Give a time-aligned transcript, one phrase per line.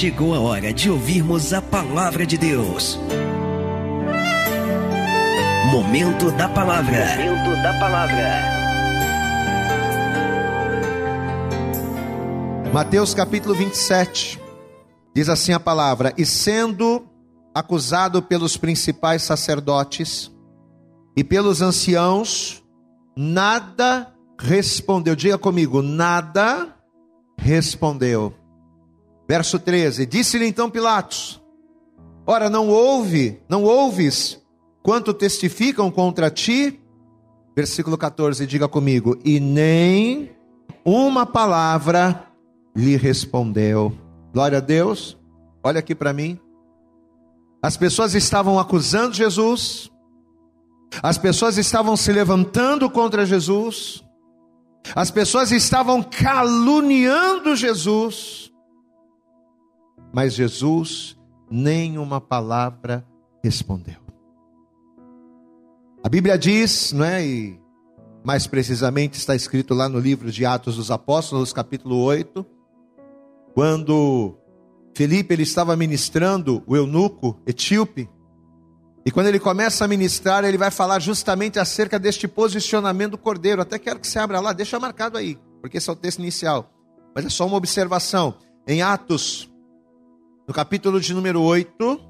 [0.00, 2.98] chegou a hora de ouvirmos a palavra de Deus.
[5.70, 7.04] Momento da palavra.
[7.18, 8.40] Momento da palavra.
[12.72, 14.40] Mateus capítulo 27.
[15.14, 17.06] Diz assim a palavra: E sendo
[17.54, 20.32] acusado pelos principais sacerdotes
[21.14, 22.64] e pelos anciãos,
[23.14, 25.14] nada respondeu.
[25.14, 26.74] Diga comigo, nada
[27.36, 28.39] respondeu.
[29.30, 31.40] Verso 13: Disse-lhe então Pilatos:
[32.26, 34.42] Ora, não ouve, não ouves
[34.82, 36.80] quanto testificam contra ti?
[37.54, 40.32] Versículo 14, diga comigo: E nem
[40.84, 42.26] uma palavra
[42.74, 43.96] lhe respondeu.
[44.32, 45.16] Glória a Deus.
[45.62, 46.36] Olha aqui para mim.
[47.62, 49.88] As pessoas estavam acusando Jesus,
[51.00, 54.04] as pessoas estavam se levantando contra Jesus,
[54.92, 58.49] as pessoas estavam caluniando Jesus,
[60.12, 61.16] mas Jesus
[61.50, 63.06] nem uma palavra
[63.42, 63.96] respondeu.
[66.02, 67.24] A Bíblia diz, não é?
[67.24, 67.60] E
[68.24, 72.44] mais precisamente está escrito lá no livro de Atos dos Apóstolos, capítulo 8,
[73.54, 74.36] quando
[74.94, 78.08] Felipe ele estava ministrando o eunuco etíope,
[79.04, 83.62] e quando ele começa a ministrar, ele vai falar justamente acerca deste posicionamento do cordeiro.
[83.62, 86.70] Até quero que você abra lá, deixa marcado aí, porque esse é o texto inicial.
[87.14, 88.34] Mas é só uma observação.
[88.66, 89.50] Em Atos,
[90.50, 92.00] no capítulo de número 8,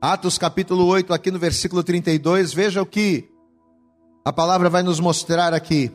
[0.00, 3.28] Atos capítulo 8, aqui no versículo 32, veja o que
[4.24, 5.92] a palavra vai nos mostrar aqui.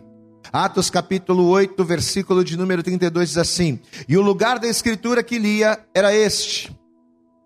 [0.54, 5.40] Atos capítulo 8, versículo de número 32 diz assim: E o lugar da escritura que
[5.40, 6.72] lia era este: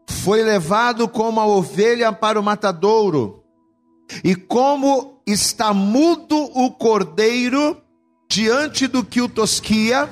[0.05, 3.45] Foi levado como a ovelha para o matadouro,
[4.25, 7.81] e como está mudo o cordeiro
[8.29, 10.09] diante do que o tosquia,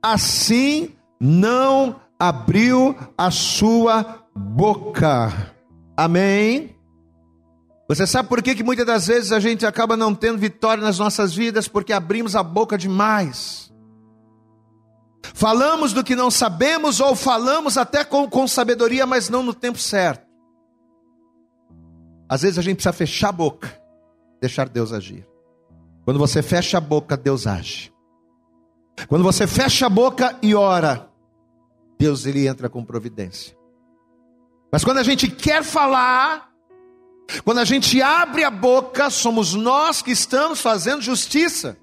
[0.00, 5.52] assim não abriu a sua boca.
[5.96, 6.76] Amém.
[7.88, 11.00] Você sabe por que, que muitas das vezes a gente acaba não tendo vitória nas
[11.00, 11.66] nossas vidas?
[11.66, 13.72] Porque abrimos a boca demais.
[15.34, 19.78] Falamos do que não sabemos, ou falamos até com, com sabedoria, mas não no tempo
[19.78, 20.24] certo.
[22.28, 23.82] Às vezes a gente precisa fechar a boca,
[24.40, 25.26] deixar Deus agir.
[26.04, 27.92] Quando você fecha a boca, Deus age.
[29.08, 31.11] Quando você fecha a boca e ora,
[32.02, 33.56] Deus ele entra com providência.
[34.72, 36.50] Mas quando a gente quer falar,
[37.44, 41.78] quando a gente abre a boca, somos nós que estamos fazendo justiça,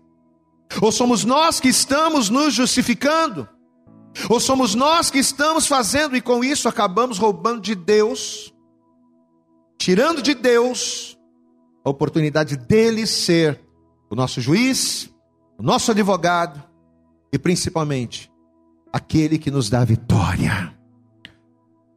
[0.82, 3.48] ou somos nós que estamos nos justificando,
[4.30, 8.54] ou somos nós que estamos fazendo e com isso acabamos roubando de Deus,
[9.78, 11.18] tirando de Deus
[11.82, 13.58] a oportunidade dele ser
[14.10, 15.10] o nosso juiz,
[15.58, 16.62] o nosso advogado
[17.32, 18.30] e principalmente
[18.92, 20.74] aquele que nos dá a vitória.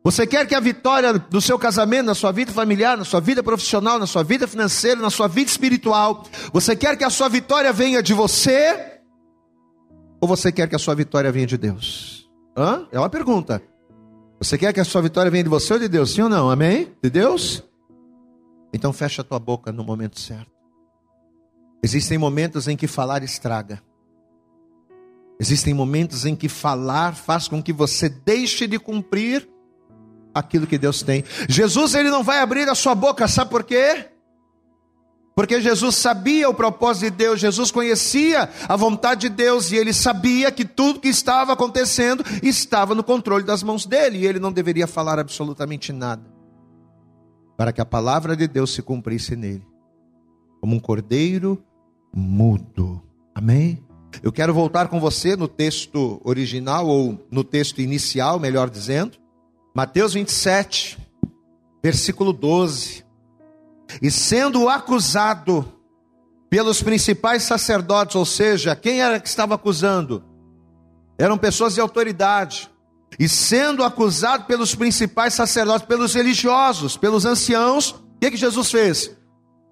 [0.05, 3.43] Você quer que a vitória do seu casamento, na sua vida familiar, na sua vida
[3.43, 7.73] profissional, na sua vida financeira, na sua vida espiritual, você quer que a sua vitória
[7.73, 9.01] venha de você?
[10.21, 12.29] Ou você quer que a sua vitória venha de Deus?
[12.57, 12.87] Hã?
[12.91, 13.63] É uma pergunta.
[14.41, 16.13] Você quer que a sua vitória venha de você ou de Deus?
[16.13, 16.51] Sim ou não?
[16.51, 16.93] Amém?
[17.01, 17.63] De Deus?
[18.73, 20.51] Então fecha a tua boca no momento certo.
[21.81, 23.81] Existem momentos em que falar estraga.
[25.41, 29.49] Existem momentos em que falar faz com que você deixe de cumprir
[30.35, 31.25] aquilo que Deus tem.
[31.49, 34.09] Jesus ele não vai abrir a sua boca, sabe por quê?
[35.35, 39.93] Porque Jesus sabia o propósito de Deus, Jesus conhecia a vontade de Deus e ele
[39.93, 44.53] sabia que tudo que estava acontecendo estava no controle das mãos dele e ele não
[44.53, 46.23] deveria falar absolutamente nada
[47.57, 49.67] para que a palavra de Deus se cumprisse nele,
[50.61, 51.63] como um cordeiro
[52.13, 53.03] mudo.
[53.35, 53.83] Amém?
[54.21, 59.17] Eu quero voltar com você no texto original ou no texto inicial, melhor dizendo,
[59.75, 60.99] Mateus 27,
[61.83, 63.05] versículo 12.
[64.01, 65.73] E sendo acusado
[66.51, 70.23] pelos principais sacerdotes, ou seja, quem era que estava acusando?
[71.19, 72.71] Eram pessoas de autoridade.
[73.19, 79.17] E sendo acusado pelos principais sacerdotes, pelos religiosos, pelos anciãos, o que, que Jesus fez?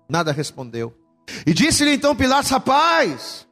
[0.08, 0.94] Nada respondeu.
[1.46, 3.46] E disse-lhe então Pilatos: Rapaz,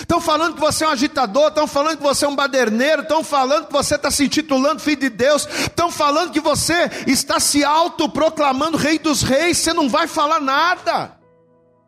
[0.00, 3.22] Estão falando que você é um agitador, estão falando que você é um baderneiro, estão
[3.22, 7.64] falando que você está se intitulando filho de Deus, estão falando que você está se
[7.64, 11.16] autoproclamando rei dos reis, você não vai falar nada.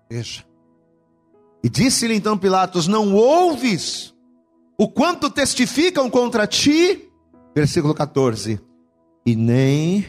[0.09, 0.45] Veja.
[1.65, 4.15] E disse-lhe então Pilatos: Não ouves
[4.79, 7.11] o quanto testificam contra ti?
[7.55, 8.61] Versículo 14.
[9.25, 10.07] E nem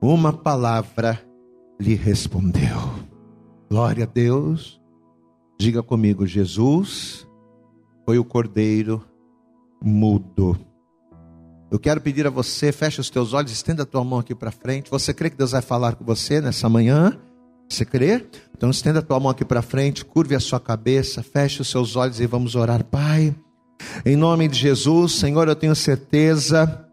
[0.00, 1.20] uma palavra
[1.80, 2.94] lhe respondeu.
[3.68, 4.80] Glória a Deus.
[5.58, 7.23] Diga comigo, Jesus
[8.04, 9.04] foi o cordeiro
[9.82, 10.58] mudo.
[11.70, 14.52] Eu quero pedir a você, feche os teus olhos, estenda a tua mão aqui para
[14.52, 14.90] frente.
[14.90, 17.18] Você crê que Deus vai falar com você nessa manhã?
[17.68, 18.24] Você crê?
[18.56, 21.96] Então estenda a tua mão aqui para frente, curve a sua cabeça, feche os seus
[21.96, 22.84] olhos e vamos orar.
[22.84, 23.34] Pai,
[24.04, 26.86] em nome de Jesus, Senhor, eu tenho certeza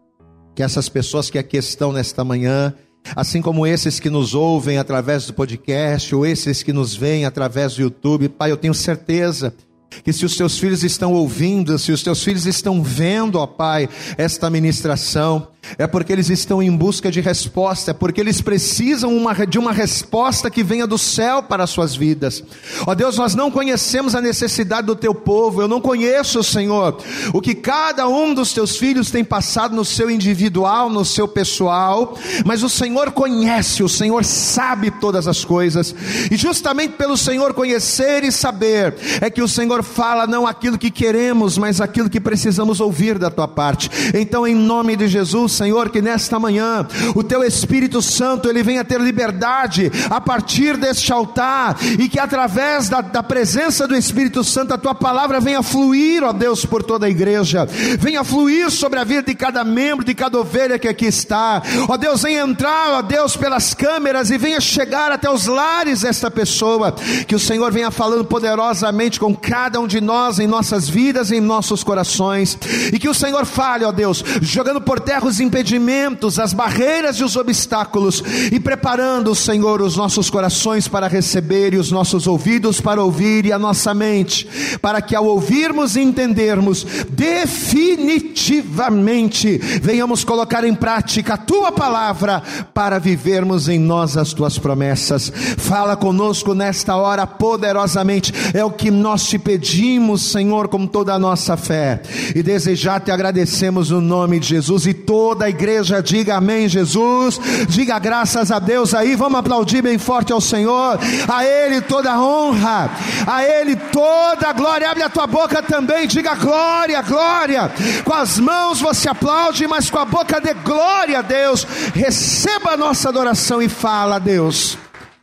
[0.54, 2.74] que essas pessoas que aqui estão nesta manhã,
[3.14, 7.76] assim como esses que nos ouvem através do podcast, ou esses que nos veem através
[7.76, 9.71] do YouTube, Pai, eu tenho certeza que
[10.12, 14.48] se os teus filhos estão ouvindo, se os teus filhos estão vendo, ó Pai, esta
[14.48, 15.48] ministração,
[15.78, 19.72] é porque eles estão em busca de resposta, é porque eles precisam uma, de uma
[19.72, 22.42] resposta que venha do céu para as suas vidas.
[22.86, 26.98] Ó Deus, nós não conhecemos a necessidade do teu povo, eu não conheço, Senhor,
[27.32, 32.18] o que cada um dos teus filhos tem passado no seu individual, no seu pessoal,
[32.44, 35.94] mas o Senhor conhece, o Senhor sabe todas as coisas,
[36.30, 40.90] e justamente pelo Senhor conhecer e saber, é que o Senhor fala não aquilo que
[40.90, 43.90] queremos, mas aquilo que precisamos ouvir da tua parte.
[44.14, 48.84] Então, em nome de Jesus, Senhor, que nesta manhã o teu Espírito Santo ele venha
[48.84, 54.74] ter liberdade a partir deste altar e que através da, da presença do Espírito Santo
[54.74, 57.66] a tua palavra venha fluir, ó Deus, por toda a igreja,
[57.98, 61.96] venha fluir sobre a vida de cada membro, de cada ovelha que aqui está, ó
[61.96, 66.92] Deus, venha entrar, ó Deus, pelas câmeras e venha chegar até os lares desta pessoa,
[67.26, 71.40] que o Senhor venha falando poderosamente com cada um de nós em nossas vidas, em
[71.40, 72.58] nossos corações,
[72.92, 77.24] e que o Senhor fale, ó Deus, jogando por terra os impedimentos, as barreiras e
[77.24, 83.02] os obstáculos, e preparando, Senhor, os nossos corações para receber e os nossos ouvidos para
[83.02, 84.48] ouvir e a nossa mente,
[84.80, 92.42] para que ao ouvirmos e entendermos definitivamente venhamos colocar em prática a tua palavra
[92.72, 95.30] para vivermos em nós as tuas promessas.
[95.58, 101.18] Fala conosco nesta hora poderosamente, é o que nós te pedimos, Senhor, com toda a
[101.18, 102.00] nossa fé,
[102.34, 106.68] e desejar te agradecemos no nome de Jesus e todos toda a igreja diga amém,
[106.68, 107.40] Jesus.
[107.66, 109.16] Diga graças a Deus aí.
[109.16, 110.98] Vamos aplaudir bem forte ao Senhor.
[111.26, 112.90] A Ele toda a honra,
[113.26, 114.90] a Ele toda a glória.
[114.90, 117.72] Abre a tua boca também, diga glória, glória.
[118.04, 121.64] Com as mãos você aplaude, mas com a boca dê glória a Deus.
[121.94, 124.76] Receba a nossa adoração e fala Deus.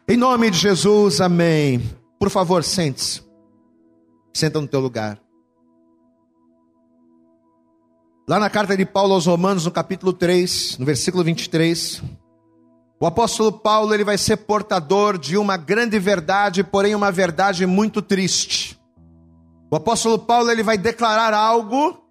[0.07, 1.87] Em nome de Jesus, amém.
[2.19, 3.21] Por favor, sente-se.
[4.33, 5.19] Senta no teu lugar.
[8.29, 12.03] Lá na carta de Paulo aos Romanos, no capítulo 3, no versículo 23,
[13.01, 18.03] o apóstolo Paulo ele vai ser portador de uma grande verdade, porém uma verdade muito
[18.03, 18.79] triste.
[19.71, 22.03] O apóstolo Paulo ele vai declarar algo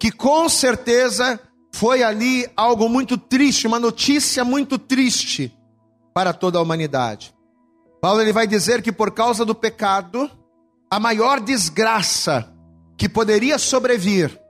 [0.00, 1.38] que com certeza
[1.74, 5.54] foi ali algo muito triste, uma notícia muito triste
[6.14, 7.34] para toda a humanidade.
[8.00, 10.30] Paulo ele vai dizer que por causa do pecado,
[10.90, 12.50] a maior desgraça
[12.96, 14.47] que poderia sobrevir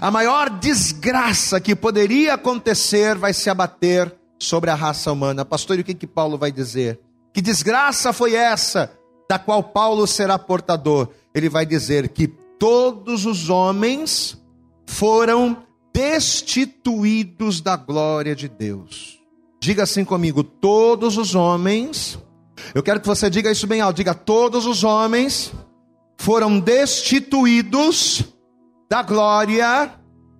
[0.00, 5.44] a maior desgraça que poderia acontecer vai se abater sobre a raça humana.
[5.44, 7.00] Pastor, e o que, que Paulo vai dizer?
[7.32, 8.92] Que desgraça foi essa
[9.28, 11.08] da qual Paulo será portador?
[11.34, 12.28] Ele vai dizer que
[12.58, 14.40] todos os homens
[14.86, 15.64] foram
[15.94, 19.20] destituídos da glória de Deus.
[19.60, 22.18] Diga assim comigo: todos os homens,
[22.74, 25.52] eu quero que você diga isso bem alto, diga: todos os homens
[26.18, 28.24] foram destituídos
[28.90, 29.92] da glória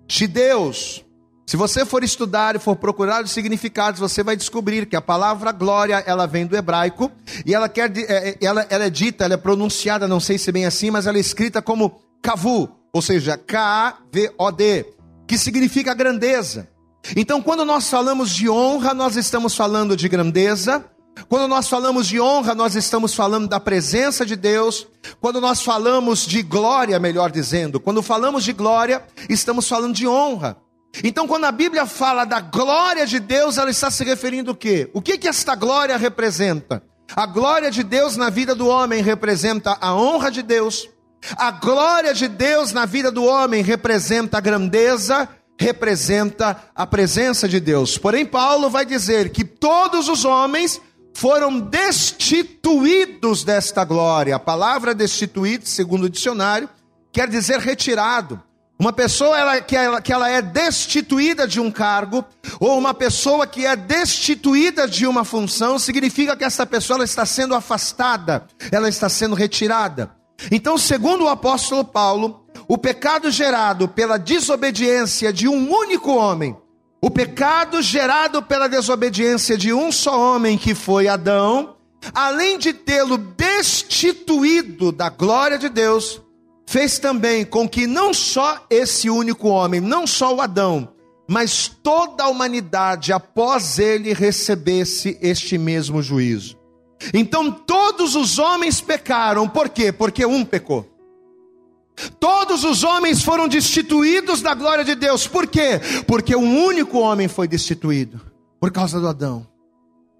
[0.05, 1.05] de Deus.
[1.47, 5.53] Se você for estudar e for procurar os significados, você vai descobrir que a palavra
[5.53, 7.09] glória, ela vem do hebraico,
[7.45, 10.51] e ela quer, é, é, ela, ela é dita, ela é pronunciada, não sei se
[10.51, 14.85] bem assim, mas ela é escrita como kavu, ou seja, K-A-V-O-D,
[15.25, 16.67] que significa grandeza.
[17.15, 20.83] Então, quando nós falamos de honra, nós estamos falando de grandeza,
[21.27, 24.87] quando nós falamos de honra, nós estamos falando da presença de Deus.
[25.19, 30.57] Quando nós falamos de glória, melhor dizendo, quando falamos de glória, estamos falando de honra.
[31.03, 34.89] Então, quando a Bíblia fala da glória de Deus, ela está se referindo o quê?
[34.93, 36.83] O que que esta glória representa?
[37.15, 40.89] A glória de Deus na vida do homem representa a honra de Deus.
[41.37, 47.59] A glória de Deus na vida do homem representa a grandeza, representa a presença de
[47.59, 47.97] Deus.
[47.97, 50.81] Porém, Paulo vai dizer que todos os homens
[51.13, 54.35] foram destituídos desta glória.
[54.35, 56.69] A palavra destituído, segundo o dicionário,
[57.11, 58.41] quer dizer retirado.
[58.79, 62.25] Uma pessoa ela, que, ela, que ela é destituída de um cargo,
[62.59, 67.53] ou uma pessoa que é destituída de uma função, significa que essa pessoa está sendo
[67.53, 70.11] afastada, ela está sendo retirada.
[70.49, 76.57] Então, segundo o apóstolo Paulo, o pecado gerado pela desobediência de um único homem
[77.01, 81.75] o pecado gerado pela desobediência de um só homem, que foi Adão,
[82.13, 86.21] além de tê-lo destituído da glória de Deus,
[86.67, 90.89] fez também com que não só esse único homem, não só o Adão,
[91.27, 96.55] mas toda a humanidade após ele recebesse este mesmo juízo.
[97.13, 99.91] Então todos os homens pecaram, por quê?
[99.91, 100.90] Porque um pecou.
[102.19, 105.79] Todos os homens foram destituídos da glória de Deus, por quê?
[106.07, 108.21] Porque um único homem foi destituído,
[108.59, 109.47] por causa do Adão.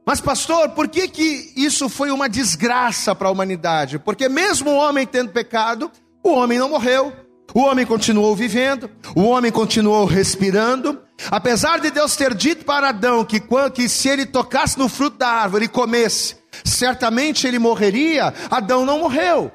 [0.06, 4.00] Mas, pastor, por que, que isso foi uma desgraça para a humanidade?
[4.00, 5.92] Porque, mesmo o homem tendo pecado,
[6.24, 7.14] o homem não morreu,
[7.54, 11.00] o homem continuou vivendo, o homem continuou respirando.
[11.30, 13.42] Apesar de Deus ter dito para Adão que,
[13.74, 16.36] que se ele tocasse no fruto da árvore e comesse,
[16.66, 19.52] certamente ele morreria, Adão não morreu.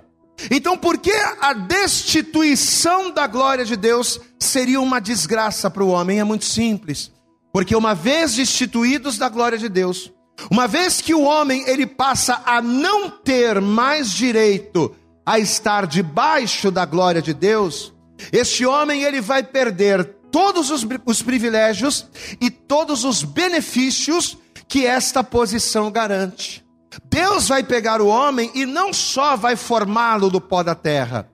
[0.50, 6.20] Então, por que a destituição da glória de Deus seria uma desgraça para o homem?
[6.20, 7.10] É muito simples.
[7.52, 10.12] Porque uma vez destituídos da glória de Deus,
[10.50, 16.70] uma vez que o homem ele passa a não ter mais direito a estar debaixo
[16.70, 17.94] da glória de Deus,
[18.30, 22.06] este homem ele vai perder todos os, os privilégios
[22.40, 24.36] e todos os benefícios
[24.68, 26.65] que esta posição garante.
[27.04, 31.28] Deus vai pegar o homem e não só vai formá-lo do pó da terra.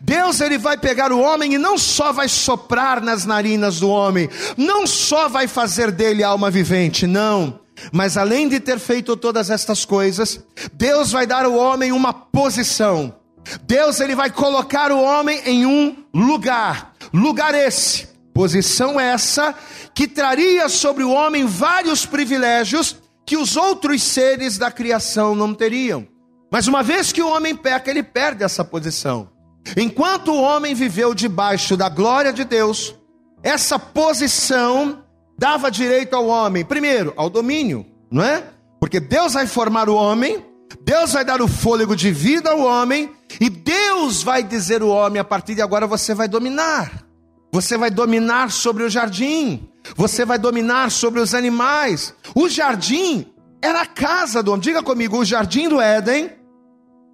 [0.00, 4.28] Deus ele vai pegar o homem e não só vai soprar nas narinas do homem,
[4.56, 7.60] não só vai fazer dele alma vivente, não.
[7.92, 13.14] Mas além de ter feito todas estas coisas, Deus vai dar ao homem uma posição.
[13.62, 16.92] Deus ele vai colocar o homem em um lugar.
[17.12, 19.54] Lugar esse, posição essa
[19.94, 26.06] que traria sobre o homem vários privilégios que os outros seres da criação não teriam.
[26.50, 29.30] Mas uma vez que o homem peca, ele perde essa posição.
[29.76, 32.94] Enquanto o homem viveu debaixo da glória de Deus,
[33.42, 35.04] essa posição
[35.38, 38.44] dava direito ao homem, primeiro, ao domínio, não é?
[38.80, 40.44] Porque Deus vai formar o homem,
[40.82, 43.10] Deus vai dar o fôlego de vida ao homem,
[43.40, 47.04] e Deus vai dizer ao homem: a partir de agora você vai dominar.
[47.52, 49.69] Você vai dominar sobre o jardim.
[49.96, 52.14] Você vai dominar sobre os animais.
[52.34, 53.26] O jardim
[53.62, 54.62] era a casa do homem.
[54.62, 56.32] Diga comigo, o jardim do Éden.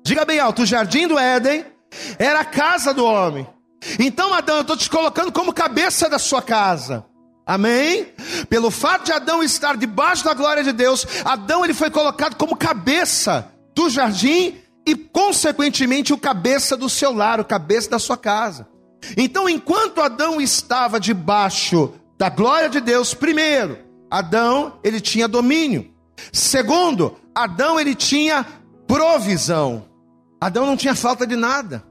[0.04, 1.64] Diga bem alto, o jardim do Éden
[2.18, 3.46] era a casa do homem.
[3.98, 7.04] Então, Adão, eu estou te colocando como cabeça da sua casa.
[7.46, 8.08] Amém?
[8.48, 12.56] Pelo fato de Adão estar debaixo da glória de Deus, Adão ele foi colocado como
[12.56, 18.68] cabeça do jardim e, consequentemente, o cabeça do seu lar, o cabeça da sua casa.
[19.16, 23.78] Então, enquanto Adão estava debaixo da glória de Deus, primeiro,
[24.10, 25.90] Adão, ele tinha domínio.
[26.32, 28.46] Segundo, Adão ele tinha
[28.86, 29.84] provisão.
[30.40, 31.84] Adão não tinha falta de nada.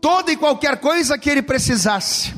[0.00, 2.32] Toda e qualquer coisa que ele precisasse,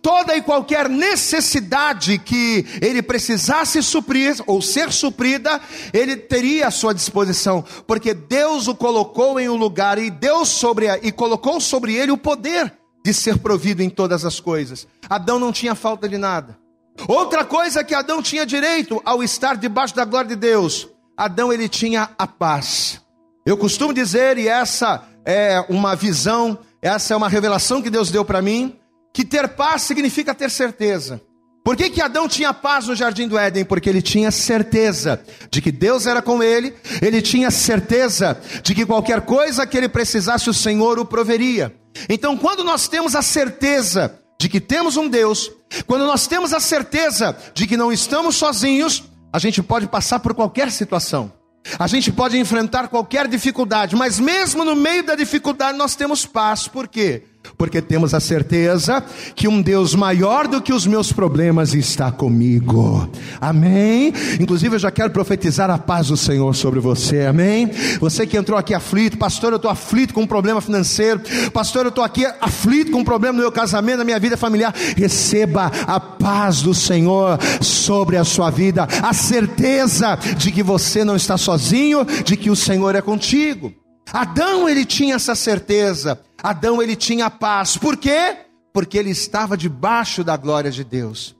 [0.00, 5.60] toda e qualquer necessidade que ele precisasse suprir ou ser suprida,
[5.92, 10.86] ele teria à sua disposição, porque Deus o colocou em um lugar e Deus sobre
[11.02, 12.72] e colocou sobre ele o poder
[13.04, 14.86] de ser provido em todas as coisas.
[15.10, 16.58] Adão não tinha falta de nada.
[17.06, 21.68] Outra coisa que Adão tinha direito ao estar debaixo da glória de Deus, Adão ele
[21.68, 23.00] tinha a paz.
[23.46, 28.24] Eu costumo dizer, e essa é uma visão, essa é uma revelação que Deus deu
[28.24, 28.76] para mim,
[29.12, 31.20] que ter paz significa ter certeza.
[31.64, 33.64] Por que, que Adão tinha paz no jardim do Éden?
[33.64, 38.86] Porque ele tinha certeza de que Deus era com ele, ele tinha certeza de que
[38.86, 41.74] qualquer coisa que ele precisasse, o Senhor o proveria.
[42.08, 45.50] Então, quando nós temos a certeza de que temos um Deus,
[45.86, 49.02] quando nós temos a certeza de que não estamos sozinhos,
[49.32, 51.32] a gente pode passar por qualquer situação.
[51.76, 56.68] A gente pode enfrentar qualquer dificuldade, mas mesmo no meio da dificuldade nós temos paz.
[56.68, 57.24] Por quê?
[57.56, 59.02] Porque temos a certeza
[59.34, 63.08] que um Deus maior do que os meus problemas está comigo.
[63.40, 64.12] Amém?
[64.40, 67.26] Inclusive eu já quero profetizar a paz do Senhor sobre você.
[67.26, 67.70] Amém?
[68.00, 71.20] Você que entrou aqui aflito, pastor, eu estou aflito com um problema financeiro,
[71.52, 74.74] pastor, eu estou aqui aflito com um problema no meu casamento, na minha vida familiar.
[74.96, 81.16] Receba a paz do Senhor sobre a sua vida, a certeza de que você não
[81.16, 83.72] está sozinho, de que o Senhor é contigo.
[84.12, 86.20] Adão ele tinha essa certeza.
[86.42, 87.76] Adão ele tinha paz.
[87.76, 88.36] Por quê?
[88.72, 91.36] Porque ele estava debaixo da glória de Deus.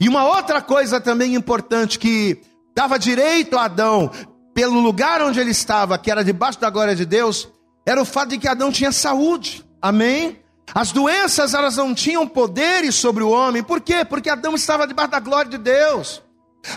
[0.00, 2.40] E uma outra coisa também importante que
[2.74, 4.10] dava direito a Adão
[4.54, 7.48] pelo lugar onde ele estava, que era debaixo da glória de Deus,
[7.86, 9.64] era o fato de que Adão tinha saúde.
[9.80, 10.38] Amém?
[10.74, 13.62] As doenças elas não tinham poderes sobre o homem.
[13.62, 14.04] Por quê?
[14.04, 16.22] Porque Adão estava debaixo da glória de Deus.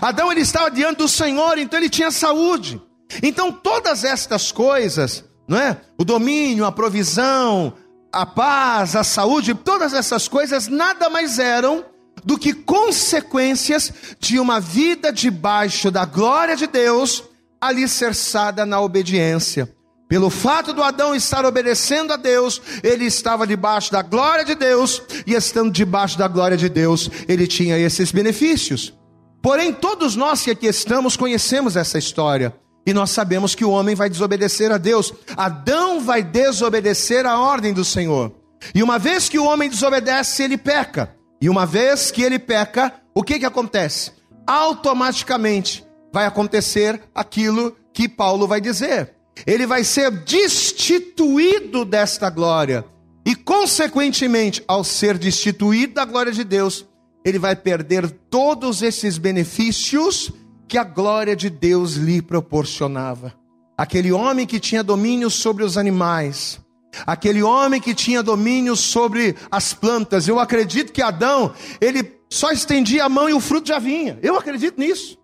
[0.00, 2.80] Adão ele estava diante do Senhor, então ele tinha saúde.
[3.22, 5.80] Então todas estas coisas não é?
[5.98, 7.74] O domínio, a provisão,
[8.12, 11.84] a paz, a saúde, todas essas coisas nada mais eram
[12.24, 17.24] do que consequências de uma vida debaixo da glória de Deus,
[17.60, 19.74] alicerçada na obediência.
[20.08, 25.02] Pelo fato do Adão estar obedecendo a Deus, ele estava debaixo da glória de Deus,
[25.26, 28.94] e estando debaixo da glória de Deus, ele tinha esses benefícios.
[29.42, 32.54] Porém, todos nós que aqui estamos conhecemos essa história.
[32.86, 35.12] E nós sabemos que o homem vai desobedecer a Deus.
[35.36, 38.32] Adão vai desobedecer a ordem do Senhor.
[38.74, 41.14] E uma vez que o homem desobedece, ele peca.
[41.40, 44.12] E uma vez que ele peca, o que que acontece?
[44.46, 49.12] Automaticamente vai acontecer aquilo que Paulo vai dizer.
[49.46, 52.84] Ele vai ser destituído desta glória.
[53.26, 56.86] E consequentemente, ao ser destituído da glória de Deus,
[57.24, 60.30] ele vai perder todos esses benefícios
[60.68, 63.34] que a glória de Deus lhe proporcionava.
[63.76, 66.60] Aquele homem que tinha domínio sobre os animais,
[67.06, 70.28] aquele homem que tinha domínio sobre as plantas.
[70.28, 74.18] Eu acredito que Adão, ele só estendia a mão e o fruto já vinha.
[74.22, 75.18] Eu acredito nisso.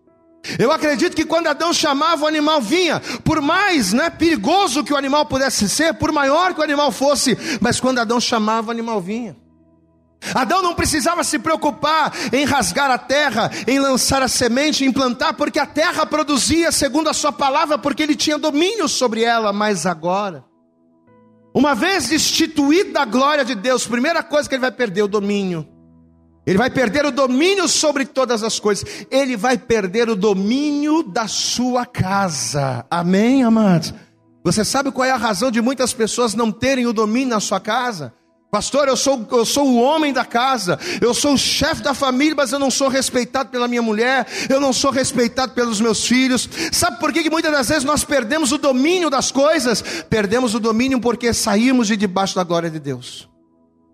[0.58, 3.00] Eu acredito que quando Adão chamava, o animal vinha.
[3.22, 7.36] Por mais né, perigoso que o animal pudesse ser, por maior que o animal fosse,
[7.60, 9.36] mas quando Adão chamava, o animal vinha.
[10.34, 15.32] Adão não precisava se preocupar em rasgar a terra, em lançar a semente, em plantar,
[15.34, 19.52] porque a terra produzia segundo a sua palavra, porque ele tinha domínio sobre ela.
[19.52, 20.44] Mas agora,
[21.54, 25.66] uma vez destituído da glória de Deus, primeira coisa que ele vai perder o domínio.
[26.46, 29.06] Ele vai perder o domínio sobre todas as coisas.
[29.10, 32.84] Ele vai perder o domínio da sua casa.
[32.90, 33.92] Amém, amados?
[34.42, 37.60] Você sabe qual é a razão de muitas pessoas não terem o domínio na sua
[37.60, 38.14] casa?
[38.50, 42.34] Pastor, eu sou, eu sou o homem da casa, eu sou o chefe da família,
[42.34, 46.48] mas eu não sou respeitado pela minha mulher, eu não sou respeitado pelos meus filhos.
[46.72, 49.82] Sabe por que, que muitas das vezes nós perdemos o domínio das coisas?
[50.10, 53.28] Perdemos o domínio porque saímos de debaixo da glória de Deus.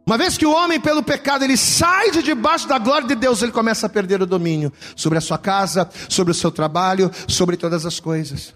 [0.06, 3.42] Uma vez que o homem, pelo pecado, ele sai de debaixo da glória de Deus,
[3.42, 7.58] ele começa a perder o domínio sobre a sua casa, sobre o seu trabalho, sobre
[7.58, 8.54] todas as coisas.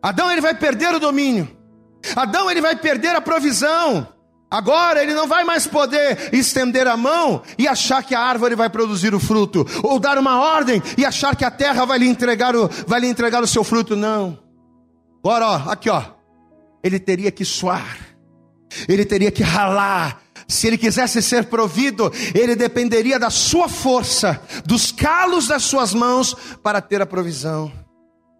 [0.00, 1.48] Adão, ele vai perder o domínio.
[2.14, 4.13] Adão, ele vai perder a provisão.
[4.54, 8.70] Agora ele não vai mais poder estender a mão e achar que a árvore vai
[8.70, 12.54] produzir o fruto, ou dar uma ordem e achar que a terra vai lhe entregar
[12.54, 13.96] o, vai lhe entregar o seu fruto.
[13.96, 14.38] Não.
[15.18, 16.04] Agora, ó, aqui, ó.
[16.84, 17.98] Ele teria que suar,
[18.88, 20.22] ele teria que ralar.
[20.46, 26.32] Se ele quisesse ser provido, ele dependeria da sua força, dos calos das suas mãos
[26.62, 27.72] para ter a provisão.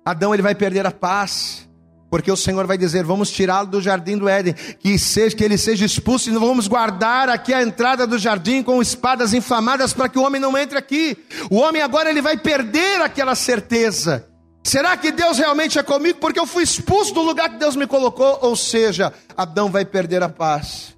[0.04, 1.68] Adão ele vai perder a paz,
[2.14, 5.58] porque o Senhor vai dizer: vamos tirá-lo do jardim do Éden, que seja que ele
[5.58, 10.08] seja expulso, e não vamos guardar aqui a entrada do jardim com espadas inflamadas para
[10.08, 11.18] que o homem não entre aqui.
[11.50, 14.28] O homem agora ele vai perder aquela certeza.
[14.62, 16.20] Será que Deus realmente é comigo?
[16.20, 18.38] Porque eu fui expulso do lugar que Deus me colocou.
[18.42, 20.96] Ou seja, Adão vai perder a paz.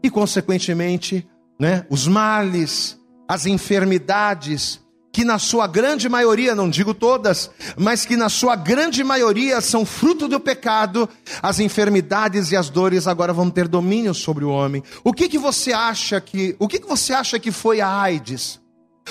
[0.00, 2.96] E, consequentemente, né, os males,
[3.28, 4.80] as enfermidades,
[5.12, 9.84] que na sua grande maioria, não digo todas, mas que na sua grande maioria são
[9.84, 11.06] fruto do pecado,
[11.42, 14.82] as enfermidades e as dores agora vão ter domínio sobre o homem.
[15.04, 18.58] O que que você acha que, o que que você acha que foi a AIDS?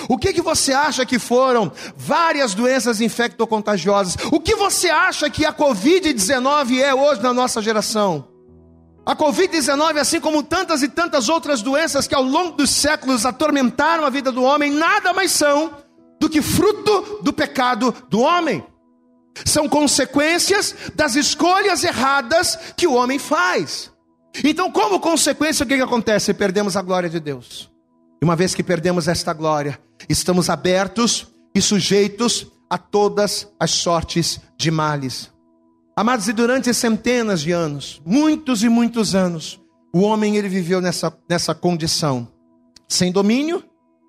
[0.08, 4.16] O que que você acha que foram várias doenças infectocontagiosas?
[4.32, 8.28] O que você acha que a COVID-19 é hoje na nossa geração?
[9.06, 14.06] A Covid-19, assim como tantas e tantas outras doenças que ao longo dos séculos atormentaram
[14.06, 15.72] a vida do homem, nada mais são
[16.22, 18.64] do que fruto do pecado do homem.
[19.44, 23.92] São consequências das escolhas erradas que o homem faz.
[24.44, 26.32] Então, como consequência, o que, que acontece?
[26.32, 27.72] Perdemos a glória de Deus.
[28.22, 34.40] E uma vez que perdemos esta glória, estamos abertos e sujeitos a todas as sortes
[34.56, 35.32] de males.
[35.96, 39.60] Amados, e durante centenas de anos, muitos e muitos anos,
[39.92, 42.28] o homem ele viveu nessa, nessa condição,
[42.88, 43.64] sem domínio,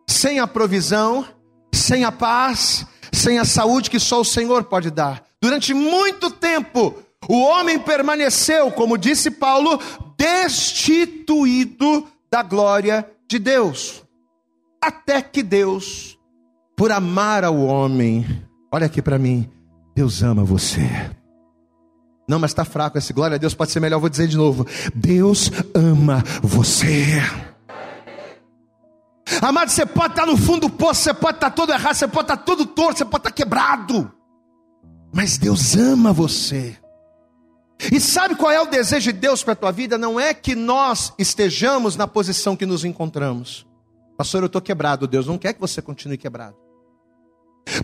[0.07, 1.25] sem a provisão
[1.73, 5.25] sem a paz, sem a saúde que só o Senhor pode dar.
[5.41, 6.95] Durante muito tempo,
[7.29, 9.79] o homem permaneceu, como disse Paulo,
[10.17, 14.03] destituído da glória de Deus.
[14.81, 16.19] Até que Deus,
[16.77, 18.27] por amar ao homem,
[18.73, 19.49] olha aqui para mim,
[19.95, 20.89] Deus ama você.
[22.29, 24.67] Não, mas está fraco esse glória a Deus, pode ser melhor, vou dizer de novo.
[24.95, 27.21] Deus ama você.
[29.41, 32.25] Amado, você pode estar no fundo do poço, você pode estar todo errado, você pode
[32.25, 34.13] estar todo torto, você pode estar quebrado.
[35.13, 36.79] Mas Deus ama você.
[37.91, 39.99] E sabe qual é o desejo de Deus para a tua vida?
[39.99, 43.67] Não é que nós estejamos na posição que nos encontramos.
[44.17, 45.07] Pastor, eu estou quebrado.
[45.09, 46.57] Deus não quer que você continue quebrado.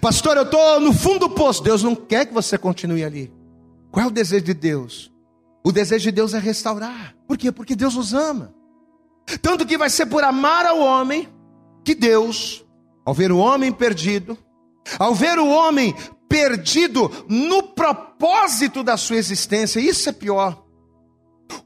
[0.01, 1.63] Pastor, eu estou no fundo do poço.
[1.63, 3.33] Deus não quer que você continue ali.
[3.91, 5.13] Qual é o desejo de Deus?
[5.65, 7.17] O desejo de Deus é restaurar.
[7.27, 7.51] Por quê?
[7.51, 8.55] Porque Deus nos ama.
[9.43, 11.29] Tanto que vai ser por amar ao homem
[11.89, 12.63] que Deus,
[13.03, 14.37] ao ver o homem perdido,
[14.99, 15.95] ao ver o homem
[16.29, 19.81] perdido no propósito, da sua existência.
[19.81, 20.63] Isso é pior.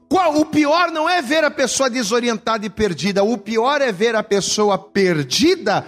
[0.07, 0.37] Qual?
[0.37, 4.23] O pior não é ver a pessoa desorientada e perdida, o pior é ver a
[4.23, 5.85] pessoa perdida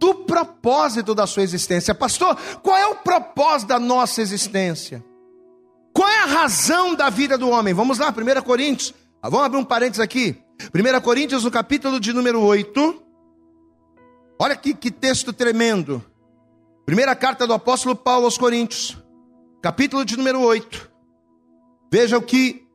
[0.00, 1.94] do propósito da sua existência.
[1.94, 5.04] Pastor, qual é o propósito da nossa existência?
[5.94, 7.72] Qual é a razão da vida do homem?
[7.72, 8.92] Vamos lá, 1 Coríntios.
[9.22, 10.36] Ah, vamos abrir um parênteses aqui.
[10.74, 13.05] 1 Coríntios, no capítulo de número 8.
[14.38, 16.04] Olha aqui que texto tremendo.
[16.84, 18.96] Primeira carta do apóstolo Paulo aos Coríntios,
[19.62, 20.90] capítulo de número 8.
[21.90, 22.66] Veja o que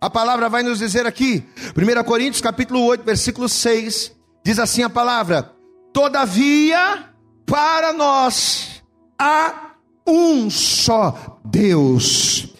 [0.00, 1.42] a palavra vai nos dizer aqui.
[1.76, 4.14] 1 Coríntios, capítulo 8, versículo 6.
[4.44, 5.50] Diz assim a palavra:
[5.92, 7.08] Todavia,
[7.46, 8.82] para nós
[9.18, 9.72] há
[10.06, 12.54] um só Deus.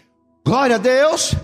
[0.44, 1.36] Glória a Deus.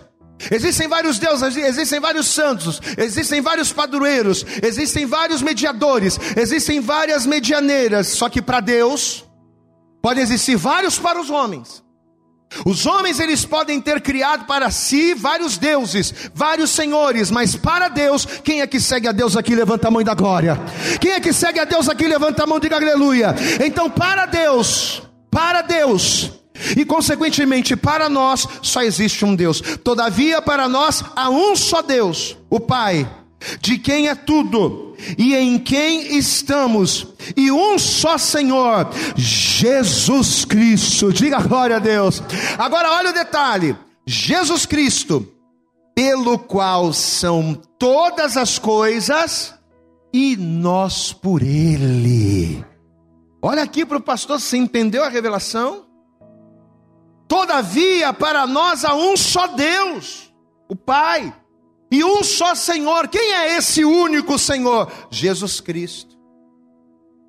[0.51, 8.09] Existem vários deuses, existem vários santos, existem vários padroeiros, existem vários mediadores, existem várias medianeiras,
[8.09, 9.25] só que para Deus
[10.01, 11.83] pode existir vários para os homens.
[12.65, 18.25] Os homens eles podem ter criado para si vários deuses, vários senhores, mas para Deus,
[18.25, 20.59] quem é que segue a Deus aqui levanta a mão e glória.
[21.01, 23.35] Quem é que segue a Deus aqui levanta a mão e diga aleluia.
[23.65, 26.40] Então para Deus, para Deus,
[26.77, 29.61] e consequentemente para nós só existe um Deus.
[29.83, 33.09] Todavia para nós há um só Deus, o Pai,
[33.61, 41.13] de quem é tudo e em quem estamos, e um só Senhor, Jesus Cristo.
[41.13, 42.23] Diga glória a Deus.
[42.59, 45.27] Agora olha o detalhe: Jesus Cristo,
[45.95, 49.55] pelo qual são todas as coisas,
[50.13, 52.65] e nós por Ele.
[53.43, 55.87] Olha aqui para o pastor, você entendeu a revelação?
[57.31, 60.35] Todavia, para nós há um só Deus,
[60.69, 61.33] o Pai
[61.89, 63.07] e um só Senhor.
[63.07, 64.91] Quem é esse único Senhor?
[65.13, 66.19] Jesus Cristo.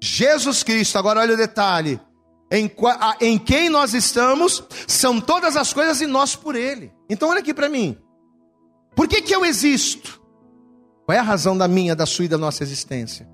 [0.01, 2.01] Jesus Cristo, agora olha o detalhe.
[2.51, 2.69] Em,
[3.21, 6.91] em quem nós estamos, são todas as coisas e nós por Ele.
[7.07, 7.95] Então olha aqui para mim.
[8.95, 10.19] Por que, que eu existo?
[11.05, 13.29] Qual é a razão da minha, da sua e da nossa existência?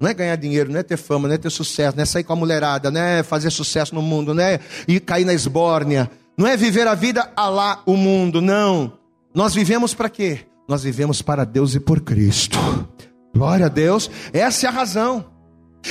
[0.00, 2.24] Não é ganhar dinheiro, não é ter fama, não é ter sucesso, não é sair
[2.24, 4.58] com a mulherada, não é fazer sucesso no mundo, não é
[4.88, 8.94] ir cair na esbórnia, não é viver a vida a lá o mundo, não.
[9.34, 10.46] Nós vivemos para quê?
[10.66, 12.58] Nós vivemos para Deus e por Cristo.
[13.34, 15.26] Glória a Deus, essa é a razão.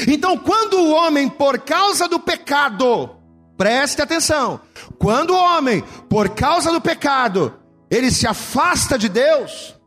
[0.08, 3.12] Então, quando o homem, por causa do pecado,
[3.56, 4.60] preste atenção,
[4.98, 7.54] quando o homem, por causa do pecado,
[7.90, 9.79] ele se afasta de Deus,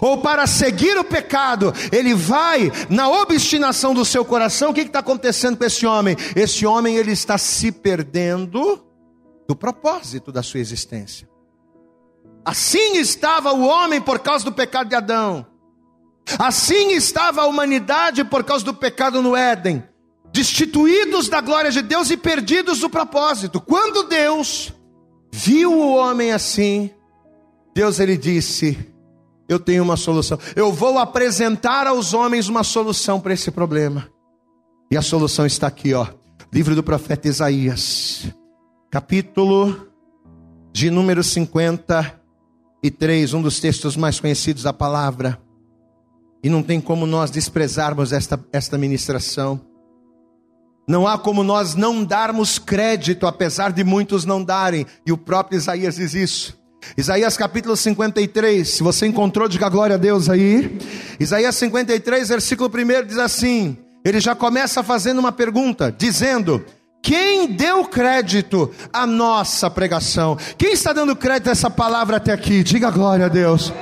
[0.00, 5.00] ou para seguir o pecado, ele vai na obstinação do seu coração, o que está
[5.00, 6.16] acontecendo com esse homem?
[6.34, 8.84] Esse homem ele está se perdendo
[9.46, 11.28] do propósito da sua existência.
[12.44, 15.46] Assim estava o homem por causa do pecado de Adão.
[16.38, 19.82] Assim estava a humanidade por causa do pecado no Éden,
[20.32, 23.60] destituídos da glória de Deus e perdidos do propósito.
[23.60, 24.72] Quando Deus
[25.32, 26.90] viu o homem assim,
[27.74, 28.93] Deus ele disse:
[29.48, 30.38] Eu tenho uma solução.
[30.56, 34.08] Eu vou apresentar aos homens uma solução para esse problema.
[34.90, 36.06] E a solução está aqui, ó.
[36.52, 38.26] Livro do profeta Isaías,
[38.90, 39.88] capítulo
[40.72, 42.20] de número 50
[42.82, 45.38] e 3, um dos textos mais conhecidos da palavra.
[46.42, 49.60] E não tem como nós desprezarmos esta, esta ministração.
[50.86, 54.86] Não há como nós não darmos crédito, apesar de muitos não darem.
[55.06, 56.63] E o próprio Isaías diz isso.
[56.96, 60.78] Isaías capítulo 53, se você encontrou, diga glória a Deus aí.
[61.18, 66.64] Isaías 53, versículo 1 diz assim: ele já começa fazendo uma pergunta, dizendo:
[67.02, 70.36] quem deu crédito à nossa pregação?
[70.58, 72.62] Quem está dando crédito a essa palavra até aqui?
[72.62, 73.72] Diga glória a Deus.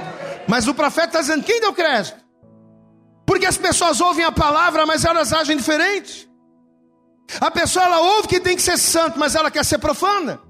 [0.46, 2.22] Mas o profeta está dizendo: quem deu crédito?
[3.26, 6.30] Porque as pessoas ouvem a palavra, mas elas agem diferente.
[7.40, 10.40] A pessoa ela ouve que tem que ser santo, mas ela quer ser profana.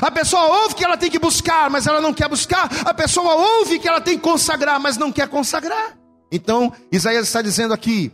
[0.00, 2.70] A pessoa ouve que ela tem que buscar, mas ela não quer buscar.
[2.84, 5.96] A pessoa ouve que ela tem que consagrar, mas não quer consagrar.
[6.32, 8.12] Então, Isaías está dizendo aqui: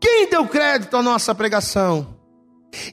[0.00, 2.14] quem deu crédito à nossa pregação?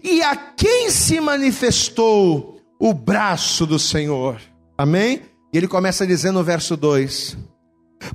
[0.03, 4.39] E a quem se manifestou o braço do Senhor?
[4.77, 5.21] Amém?
[5.51, 7.37] E ele começa dizendo no verso 2: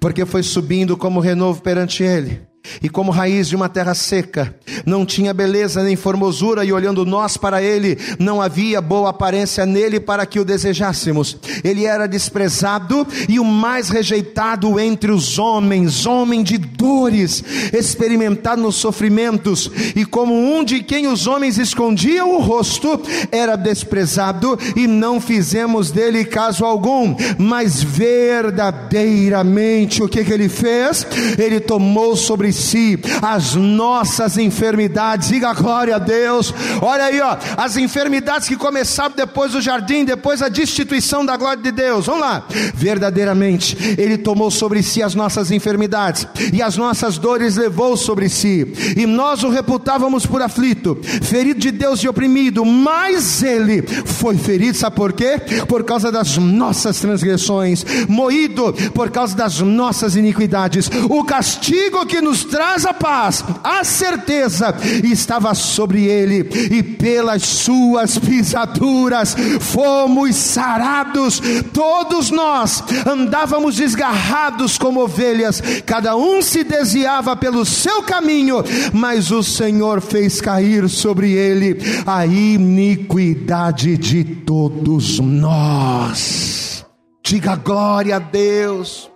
[0.00, 2.46] Porque foi subindo como renovo perante ele
[2.82, 7.36] e como raiz de uma terra seca, não tinha beleza nem formosura, e olhando nós
[7.36, 11.36] para ele, não havia boa aparência nele para que o desejássemos.
[11.62, 18.76] Ele era desprezado e o mais rejeitado entre os homens, homem de dores, experimentado nos
[18.76, 25.20] sofrimentos, e como um de quem os homens escondiam o rosto, era desprezado e não
[25.20, 31.06] fizemos dele caso algum, mas verdadeiramente o que, que ele fez?
[31.38, 35.28] Ele tomou sobre si as nossas enfermidades enfermidades.
[35.28, 36.54] Diga glória a Deus.
[36.80, 41.62] Olha aí, ó, as enfermidades que começaram depois do jardim, depois da destituição da glória
[41.62, 42.06] de Deus.
[42.06, 42.44] Vamos lá.
[42.74, 48.72] Verdadeiramente, ele tomou sobre si as nossas enfermidades e as nossas dores levou sobre si.
[48.96, 54.76] E nós o reputávamos por aflito, ferido de Deus e oprimido, mas ele foi ferido,
[54.76, 55.40] sabe por quê?
[55.66, 60.90] Por causa das nossas transgressões, moído por causa das nossas iniquidades.
[61.08, 64.57] O castigo que nos traz a paz, a certeza,
[65.04, 71.40] estava sobre ele, e pelas suas pisaduras fomos sarados.
[71.72, 79.42] Todos nós andávamos desgarrados como ovelhas, cada um se desviava pelo seu caminho, mas o
[79.42, 86.84] Senhor fez cair sobre ele a iniquidade de todos nós.
[87.22, 89.10] Diga glória a Deus.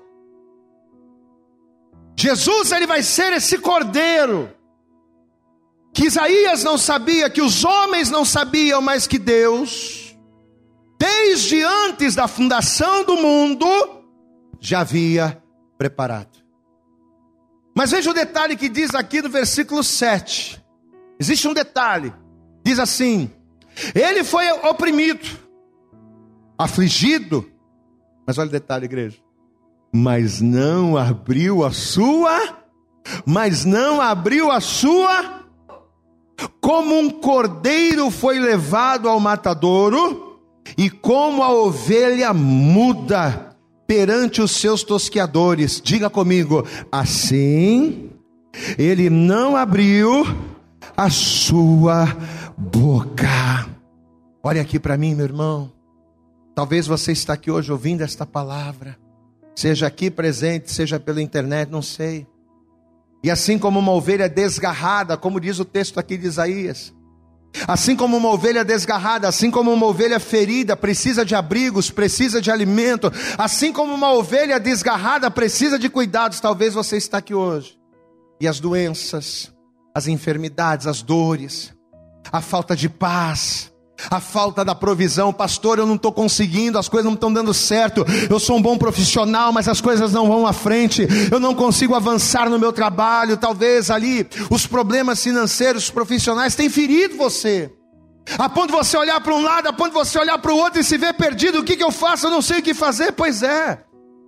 [2.17, 4.51] Jesus ele vai ser esse cordeiro
[5.93, 10.17] que Isaías não sabia, que os homens não sabiam, mas que Deus,
[10.99, 13.67] desde antes da fundação do mundo,
[14.59, 15.43] já havia
[15.77, 16.43] preparado.
[17.77, 20.63] Mas veja o detalhe que diz aqui no versículo 7.
[21.19, 22.13] Existe um detalhe.
[22.65, 23.31] Diz assim:
[23.95, 25.29] Ele foi oprimido,
[26.57, 27.51] afligido.
[28.27, 29.19] Mas olha o detalhe, igreja.
[29.93, 32.59] Mas não abriu a sua,
[33.27, 35.42] mas não abriu a sua
[36.61, 40.39] como um cordeiro foi levado ao matadouro,
[40.77, 45.81] e como a ovelha muda perante os seus tosqueadores.
[45.81, 48.11] Diga comigo, assim
[48.79, 50.25] ele não abriu
[50.97, 52.07] a sua
[52.57, 53.67] boca.
[54.43, 55.73] Olha aqui para mim, meu irmão.
[56.55, 58.99] Talvez você está aqui hoje ouvindo esta palavra,
[59.57, 62.27] seja aqui presente, seja pela internet, não sei.
[63.23, 66.93] E assim como uma ovelha desgarrada, como diz o texto aqui de Isaías,
[67.69, 72.51] assim como uma ovelha desgarrada, assim como uma ovelha ferida precisa de abrigos, precisa de
[72.51, 77.79] alimento, assim como uma ovelha desgarrada precisa de cuidados, talvez você está aqui hoje.
[78.41, 79.53] E as doenças,
[79.95, 81.73] as enfermidades, as dores,
[82.33, 83.72] a falta de paz,
[84.11, 88.05] a falta da provisão, pastor, eu não estou conseguindo, as coisas não estão dando certo,
[88.29, 91.95] eu sou um bom profissional, mas as coisas não vão à frente, eu não consigo
[91.95, 97.71] avançar no meu trabalho, talvez ali os problemas financeiros, profissionais têm ferido você,
[98.39, 100.57] a ponto de você olhar para um lado, a ponto de você olhar para o
[100.57, 102.27] outro e se ver perdido, o que, que eu faço?
[102.27, 103.83] Eu não sei o que fazer, pois é.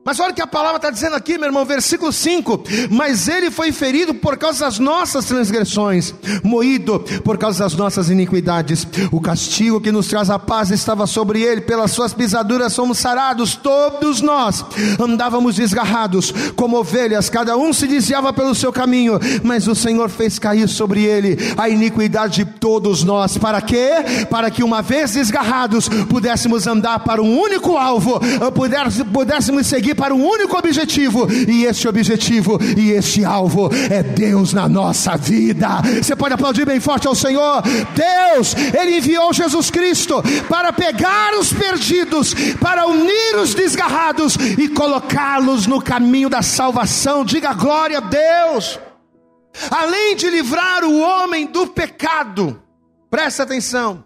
[0.05, 3.51] Mas olha o que a palavra está dizendo aqui, meu irmão, versículo 5: Mas ele
[3.51, 6.13] foi ferido por causa das nossas transgressões,
[6.43, 8.87] moído por causa das nossas iniquidades.
[9.11, 13.57] O castigo que nos traz a paz estava sobre ele, pelas suas pisaduras somos sarados.
[13.57, 14.63] Todos nós
[15.01, 20.39] andávamos desgarrados, como ovelhas, cada um se desviava pelo seu caminho, mas o Senhor fez
[20.39, 23.39] cair sobre ele a iniquidade de todos nós.
[23.39, 23.89] Para quê?
[24.29, 28.21] Para que uma vez desgarrados, pudéssemos andar para um único alvo,
[29.11, 34.69] pudéssemos seguir para um único objetivo, e esse objetivo e esse alvo é Deus na
[34.69, 35.69] nossa vida.
[36.03, 37.63] Você pode aplaudir bem forte ao Senhor.
[37.95, 45.67] Deus, Ele enviou Jesus Cristo para pegar os perdidos, para unir os desgarrados e colocá-los
[45.67, 47.25] no caminho da salvação.
[47.25, 48.79] Diga glória a Deus.
[49.71, 52.61] Além de livrar o homem do pecado,
[53.11, 54.05] presta atenção.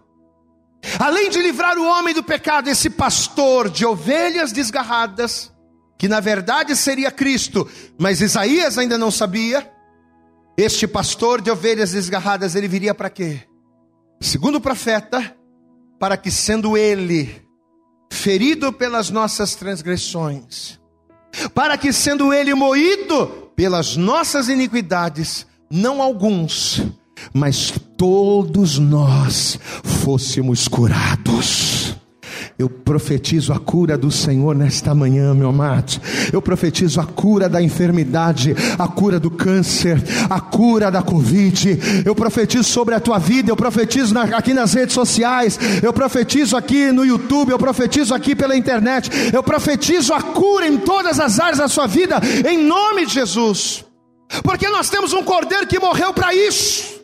[0.97, 5.51] Além de livrar o homem do pecado, esse pastor de ovelhas desgarradas,
[5.99, 9.69] que na verdade seria Cristo, mas Isaías ainda não sabia.
[10.57, 13.41] Este pastor de ovelhas desgarradas, ele viria para quê?
[14.21, 15.35] Segundo o profeta,
[15.99, 17.45] para que sendo ele
[18.09, 20.79] ferido pelas nossas transgressões,
[21.53, 26.81] para que sendo ele moído pelas nossas iniquidades, não alguns,
[27.33, 31.88] mas todos nós fôssemos curados.
[32.59, 35.97] Eu profetizo a cura do Senhor nesta manhã, meu amado.
[36.33, 39.97] Eu profetizo a cura da enfermidade, a cura do câncer,
[40.29, 42.03] a cura da Covid.
[42.05, 46.91] Eu profetizo sobre a tua vida, eu profetizo aqui nas redes sociais, eu profetizo aqui
[46.91, 49.09] no YouTube, eu profetizo aqui pela internet.
[49.33, 53.85] Eu profetizo a cura em todas as áreas da sua vida, em nome de Jesus.
[54.43, 56.98] Porque nós temos um cordeiro que morreu para isso.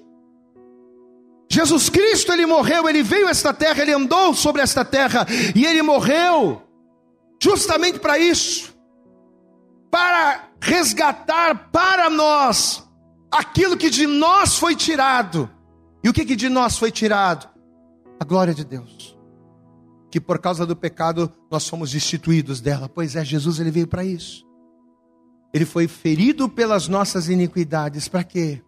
[1.51, 5.65] Jesus Cristo, ele morreu, ele veio a esta terra, ele andou sobre esta terra e
[5.65, 6.61] ele morreu
[7.41, 8.73] justamente para isso
[9.91, 12.83] para resgatar para nós
[13.31, 15.49] aquilo que de nós foi tirado.
[16.03, 17.47] E o que, que de nós foi tirado?
[18.19, 19.17] A glória de Deus.
[20.11, 22.89] Que por causa do pecado nós somos destituídos dela.
[22.89, 24.45] Pois é, Jesus ele veio para isso.
[25.53, 28.07] Ele foi ferido pelas nossas iniquidades.
[28.07, 28.61] Para quê?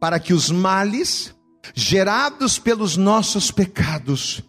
[0.00, 1.34] para que os males
[1.74, 4.42] gerados pelos nossos pecados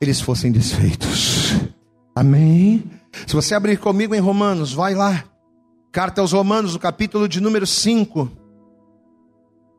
[0.00, 1.54] eles fossem desfeitos.
[2.14, 2.90] Amém.
[3.26, 5.24] Se você abrir comigo em Romanos, vai lá.
[5.90, 8.30] Carta aos Romanos, no capítulo de número 5.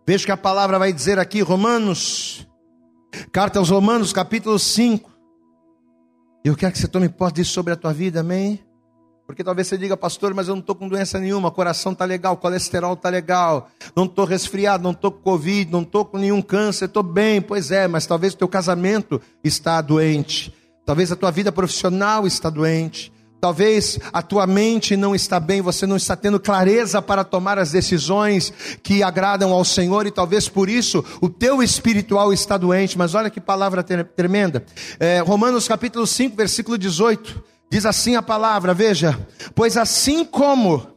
[0.08, 2.48] Veja que a palavra vai dizer aqui, Romanos,
[3.32, 5.12] carta aos Romanos, capítulo 5.
[6.44, 8.60] Eu quero que você tome posse disso sobre a tua vida, amém?
[9.28, 12.38] Porque talvez você diga, pastor, mas eu não estou com doença nenhuma, coração está legal,
[12.38, 16.86] colesterol está legal, não estou resfriado, não estou com Covid, não estou com nenhum câncer,
[16.86, 17.42] estou bem.
[17.42, 20.54] Pois é, mas talvez o teu casamento está doente,
[20.86, 25.86] talvez a tua vida profissional está doente, Talvez a tua mente não está bem, você
[25.86, 30.68] não está tendo clareza para tomar as decisões que agradam ao Senhor e talvez por
[30.68, 32.98] isso o teu espiritual está doente.
[32.98, 34.66] Mas olha que palavra tremenda.
[35.00, 39.18] É, Romanos capítulo 5, versículo 18, diz assim a palavra, veja,
[39.54, 40.88] pois assim como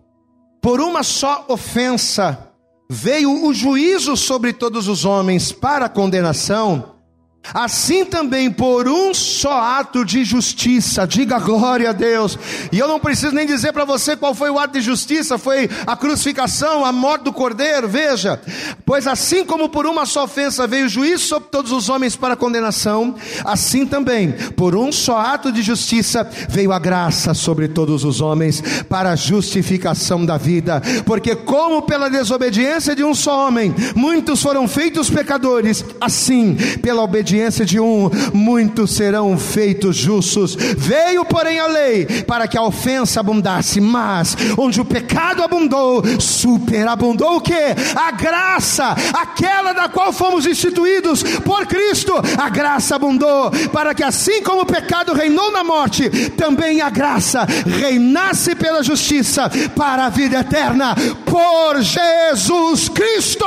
[0.61, 2.51] por uma só ofensa
[2.89, 6.97] veio o juízo sobre todos os homens para condenação,
[7.43, 12.39] Assim também por um só ato de justiça, diga glória a Deus.
[12.71, 15.69] E eu não preciso nem dizer para você qual foi o ato de justiça, foi
[15.85, 18.41] a crucificação, a morte do cordeiro, veja.
[18.85, 22.37] Pois assim como por uma só ofensa veio o juízo sobre todos os homens para
[22.37, 28.21] condenação, assim também por um só ato de justiça veio a graça sobre todos os
[28.21, 30.81] homens para a justificação da vida.
[31.05, 37.30] Porque como pela desobediência de um só homem muitos foram feitos pecadores, assim pela obediência
[37.31, 40.57] obediência de um, muitos serão feitos justos.
[40.57, 47.37] Veio, porém, a lei para que a ofensa abundasse, mas onde o pecado abundou, superabundou
[47.37, 47.55] o que?
[47.95, 52.13] A graça, aquela da qual fomos instituídos por Cristo.
[52.37, 57.47] A graça abundou para que, assim como o pecado reinou na morte, também a graça
[57.65, 63.47] reinasse pela justiça para a vida eterna por Jesus Cristo,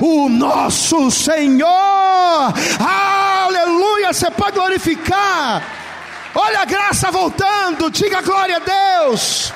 [0.00, 1.68] o nosso Senhor.
[2.80, 3.19] Ah!
[3.50, 5.60] Aleluia, você pode glorificar.
[6.36, 9.52] Olha a graça voltando, diga glória a Deus.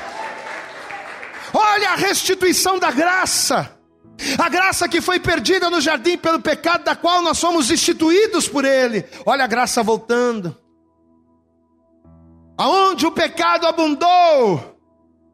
[1.52, 3.70] Olha a restituição da graça.
[4.36, 8.64] A graça que foi perdida no jardim pelo pecado, da qual nós somos instituídos por
[8.64, 9.04] Ele.
[9.24, 10.56] Olha a graça voltando.
[12.58, 14.76] Aonde o pecado abundou,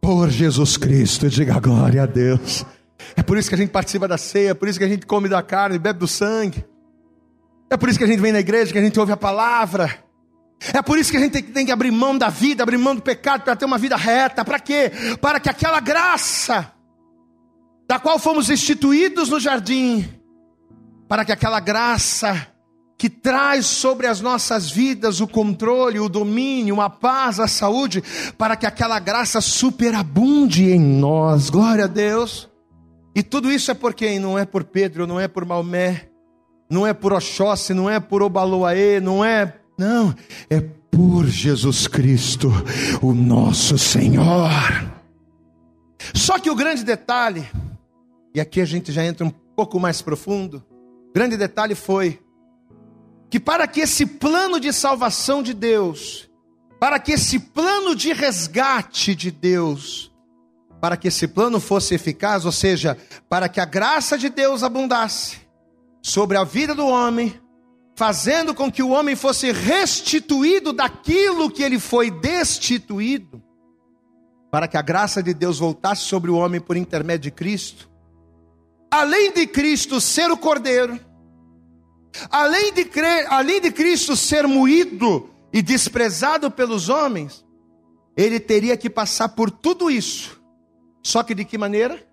[0.03, 2.65] por Jesus Cristo, diga glória a Deus.
[3.17, 5.07] É por isso que a gente participa da ceia, é por isso que a gente
[5.07, 6.65] come da carne, bebe do sangue.
[7.71, 10.03] É por isso que a gente vem na igreja, que a gente ouve a palavra.
[10.75, 13.01] É por isso que a gente tem que abrir mão da vida, abrir mão do
[13.01, 14.45] pecado para ter uma vida reta.
[14.45, 14.91] Para quê?
[15.21, 16.73] Para que aquela graça
[17.89, 20.07] da qual fomos instituídos no jardim,
[21.09, 22.49] para que aquela graça
[22.99, 28.05] que traz sobre as nossas vidas o controle, o domínio, a paz, a saúde,
[28.37, 31.49] para que aquela graça superabunde em nós.
[31.49, 32.51] Glória a Deus.
[33.15, 34.19] E tudo isso é por quem?
[34.19, 36.10] Não é por Pedro, não é por Maomé,
[36.71, 39.57] não é por Oxóssi, não é por Obaloaê, não é.
[39.77, 40.15] Não,
[40.49, 42.53] é por Jesus Cristo,
[43.03, 44.51] o nosso Senhor.
[46.15, 47.49] Só que o grande detalhe,
[48.35, 50.63] e aqui a gente já entra um pouco mais profundo,
[51.09, 52.21] o grande detalhe foi
[53.31, 56.29] que para que esse plano de salvação de Deus,
[56.79, 60.13] para que esse plano de resgate de Deus,
[60.81, 62.97] para que esse plano fosse eficaz, ou seja,
[63.29, 65.39] para que a graça de Deus abundasse,
[66.03, 67.39] sobre a vida do homem,
[67.95, 73.43] fazendo com que o homem fosse restituído daquilo que ele foi destituído,
[74.51, 77.91] para que a graça de Deus voltasse sobre o homem por intermédio de Cristo.
[78.91, 80.99] Além de Cristo ser o Cordeiro,
[82.31, 87.45] além de, crer, além de Cristo ser moído e desprezado pelos homens,
[88.17, 90.41] ele teria que passar por tudo isso.
[91.03, 92.05] Só que de que maneira?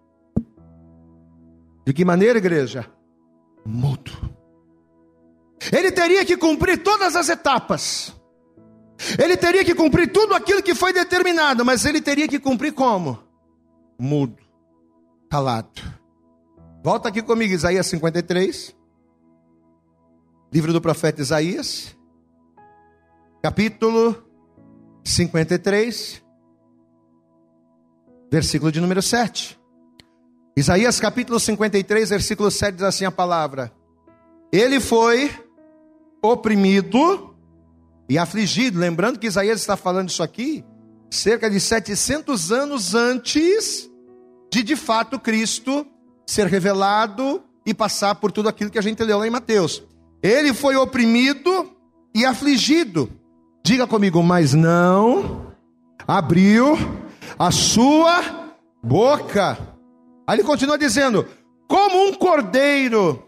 [1.86, 2.96] De que maneira, igreja?
[3.67, 4.12] Mudo.
[5.71, 8.15] Ele teria que cumprir todas as etapas.
[9.21, 13.21] Ele teria que cumprir tudo aquilo que foi determinado, mas ele teria que cumprir como?
[13.99, 14.38] Mudo,
[15.30, 15.82] calado.
[16.84, 18.75] Volta aqui comigo, Isaías 53.
[20.51, 21.95] Livro do profeta Isaías,
[23.43, 24.25] capítulo
[25.04, 26.23] 53,
[28.31, 29.56] versículo de número 7.
[30.58, 33.71] Isaías capítulo 53, versículo 7 diz assim a palavra:
[34.51, 35.29] Ele foi
[36.19, 37.35] oprimido
[38.10, 38.79] e afligido.
[38.79, 40.65] Lembrando que Isaías está falando isso aqui
[41.12, 43.87] cerca de 700 anos antes
[44.51, 45.85] de de fato Cristo
[46.25, 49.83] ser revelado e passar por tudo aquilo que a gente leu lá em Mateus.
[50.23, 51.71] Ele foi oprimido
[52.15, 53.12] e afligido.
[53.63, 55.53] Diga comigo, mas não
[56.08, 56.75] abriu
[57.37, 59.77] a sua boca.
[60.28, 61.25] Aí ele continua dizendo:
[61.67, 63.23] como um cordeiro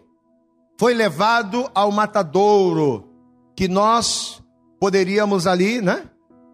[0.78, 3.08] foi levado ao matadouro,
[3.56, 4.42] que nós
[4.78, 6.04] poderíamos ali, né,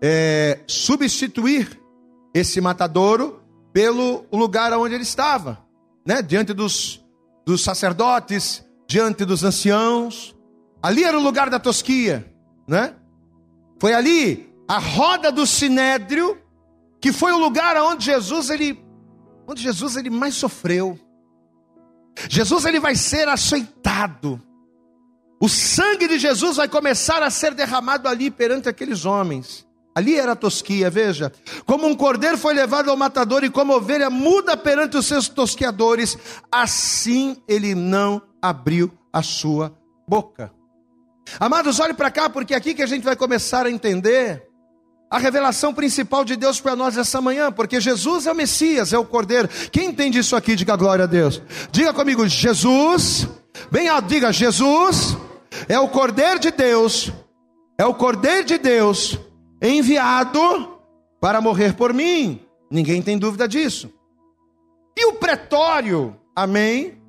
[0.02, 1.80] é, substituir
[2.34, 3.40] esse matadouro
[3.72, 5.64] pelo lugar onde ele estava,
[6.06, 7.04] né, diante dos,
[7.44, 10.34] dos sacerdotes, diante dos anciãos.
[10.82, 12.32] Ali era o lugar da tosquia,
[12.68, 12.94] né?
[13.80, 16.38] Foi ali a roda do sinédrio
[17.00, 18.85] que foi o lugar onde Jesus ele
[19.46, 20.98] onde Jesus ele mais sofreu.
[22.28, 24.40] Jesus ele vai ser açoitado.
[25.40, 29.66] O sangue de Jesus vai começar a ser derramado ali perante aqueles homens.
[29.94, 31.32] Ali era a tosquia, veja.
[31.64, 36.18] Como um cordeiro foi levado ao matador e como ovelha muda perante os seus tosqueadores,
[36.50, 39.76] assim ele não abriu a sua
[40.06, 40.52] boca.
[41.40, 44.45] Amados, olhe para cá, porque é aqui que a gente vai começar a entender
[45.10, 48.98] a revelação principal de Deus para nós essa manhã, porque Jesus é o Messias, é
[48.98, 49.48] o Cordeiro.
[49.70, 51.40] Quem entende isso aqui, diga glória a Deus.
[51.70, 53.28] Diga comigo, Jesus,
[53.70, 55.16] bem alto, diga, Jesus
[55.68, 57.12] é o Cordeiro de Deus,
[57.78, 59.18] é o Cordeiro de Deus
[59.62, 60.76] enviado
[61.20, 62.40] para morrer por mim.
[62.70, 63.92] Ninguém tem dúvida disso.
[64.96, 67.00] E o pretório, amém,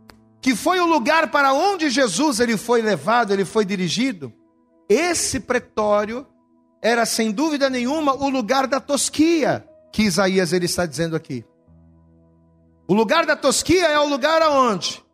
[0.42, 4.32] que foi o lugar para onde Jesus ele foi levado, ele foi dirigido.
[4.88, 6.26] Esse pretório
[6.82, 11.44] era sem dúvida nenhuma o lugar da tosquia que Isaías ele está dizendo aqui.
[12.88, 15.06] O lugar da tosquia é o lugar aonde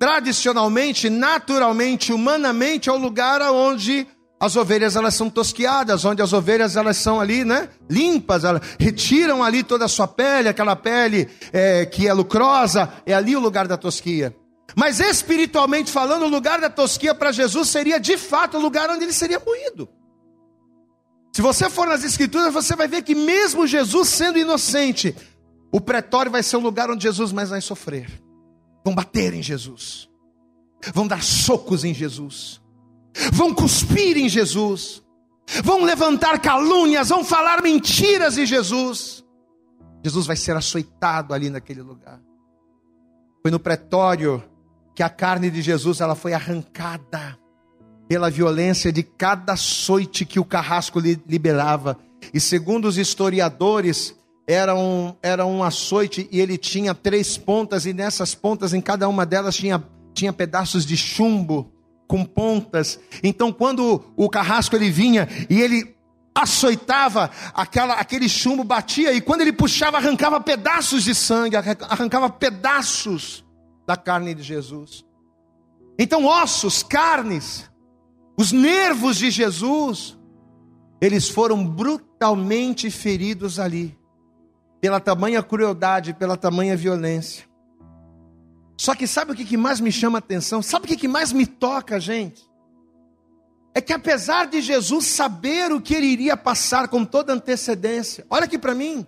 [0.00, 4.06] tradicionalmente, naturalmente, humanamente é o lugar aonde
[4.40, 9.44] as ovelhas elas são tosquiadas, onde as ovelhas elas são ali, né, limpas, elas retiram
[9.44, 13.68] ali toda a sua pele, aquela pele é, que é lucrosa, é ali o lugar
[13.68, 14.34] da tosquia.
[14.74, 19.04] Mas espiritualmente falando, o lugar da tosquia para Jesus seria de fato o lugar onde
[19.04, 19.86] ele seria moído.
[21.40, 25.16] Se você for nas Escrituras, você vai ver que, mesmo Jesus sendo inocente,
[25.72, 28.10] o pretório vai ser o lugar onde Jesus mais vai sofrer.
[28.84, 30.06] Vão bater em Jesus,
[30.92, 32.60] vão dar socos em Jesus,
[33.32, 35.02] vão cuspir em Jesus,
[35.64, 39.24] vão levantar calúnias, vão falar mentiras em Jesus.
[40.04, 42.20] Jesus vai ser açoitado ali naquele lugar.
[43.40, 44.44] Foi no pretório
[44.94, 47.38] que a carne de Jesus ela foi arrancada
[48.10, 51.96] pela violência de cada açoite que o carrasco liberava.
[52.34, 54.16] E segundo os historiadores,
[54.48, 59.08] era um, era um açoite e ele tinha três pontas, e nessas pontas, em cada
[59.08, 59.80] uma delas, tinha,
[60.12, 61.72] tinha pedaços de chumbo
[62.08, 62.98] com pontas.
[63.22, 65.94] Então, quando o carrasco ele vinha e ele
[66.34, 73.44] açoitava, aquela, aquele chumbo batia, e quando ele puxava, arrancava pedaços de sangue, arrancava pedaços
[73.86, 75.04] da carne de Jesus.
[75.96, 77.69] Então, ossos, carnes,
[78.40, 80.18] os nervos de Jesus,
[80.98, 83.94] eles foram brutalmente feridos ali,
[84.80, 87.44] pela tamanha crueldade, pela tamanha violência.
[88.78, 90.62] Só que sabe o que mais me chama a atenção?
[90.62, 92.42] Sabe o que mais me toca, gente?
[93.74, 98.44] É que apesar de Jesus saber o que ele iria passar com toda antecedência, olha
[98.44, 99.06] aqui para mim.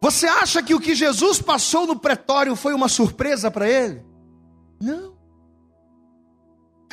[0.00, 4.02] Você acha que o que Jesus passou no pretório foi uma surpresa para ele?
[4.80, 5.13] Não.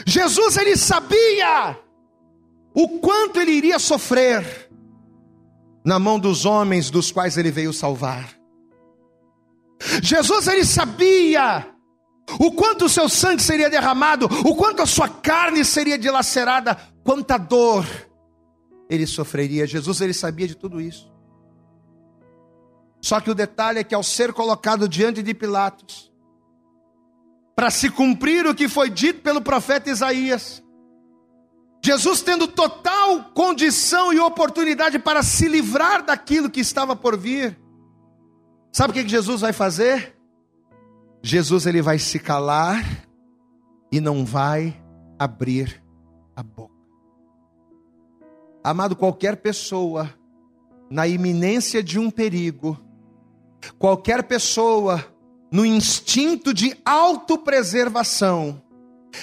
[0.06, 1.78] Jesus ele sabia
[2.74, 4.70] o quanto ele iria sofrer
[5.84, 8.38] na mão dos homens dos quais ele veio salvar.
[10.02, 11.68] Jesus ele sabia
[12.40, 17.38] o quanto o seu sangue seria derramado, o quanto a sua carne seria dilacerada, quanta
[17.38, 17.86] dor
[18.90, 19.66] ele sofreria.
[19.66, 21.12] Jesus ele sabia de tudo isso.
[23.02, 26.11] Só que o detalhe é que ao ser colocado diante de Pilatos,
[27.56, 30.64] para se cumprir o que foi dito pelo profeta Isaías.
[31.84, 37.60] Jesus tendo total condição e oportunidade para se livrar daquilo que estava por vir.
[38.72, 40.16] Sabe o que Jesus vai fazer?
[41.24, 42.84] Jesus ele vai se calar
[43.92, 44.82] e não vai
[45.20, 45.84] abrir
[46.36, 46.72] a boca.
[48.64, 50.14] Amado, qualquer pessoa
[50.90, 52.78] na iminência de um perigo,
[53.80, 55.04] qualquer pessoa
[55.52, 58.62] no instinto de autopreservação,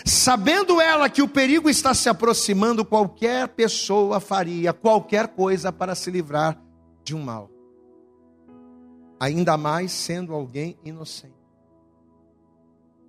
[0.04, 6.10] sabendo ela que o perigo está se aproximando, qualquer pessoa faria qualquer coisa para se
[6.10, 6.60] livrar
[7.02, 7.50] de um mal,
[9.18, 11.32] ainda mais sendo alguém inocente.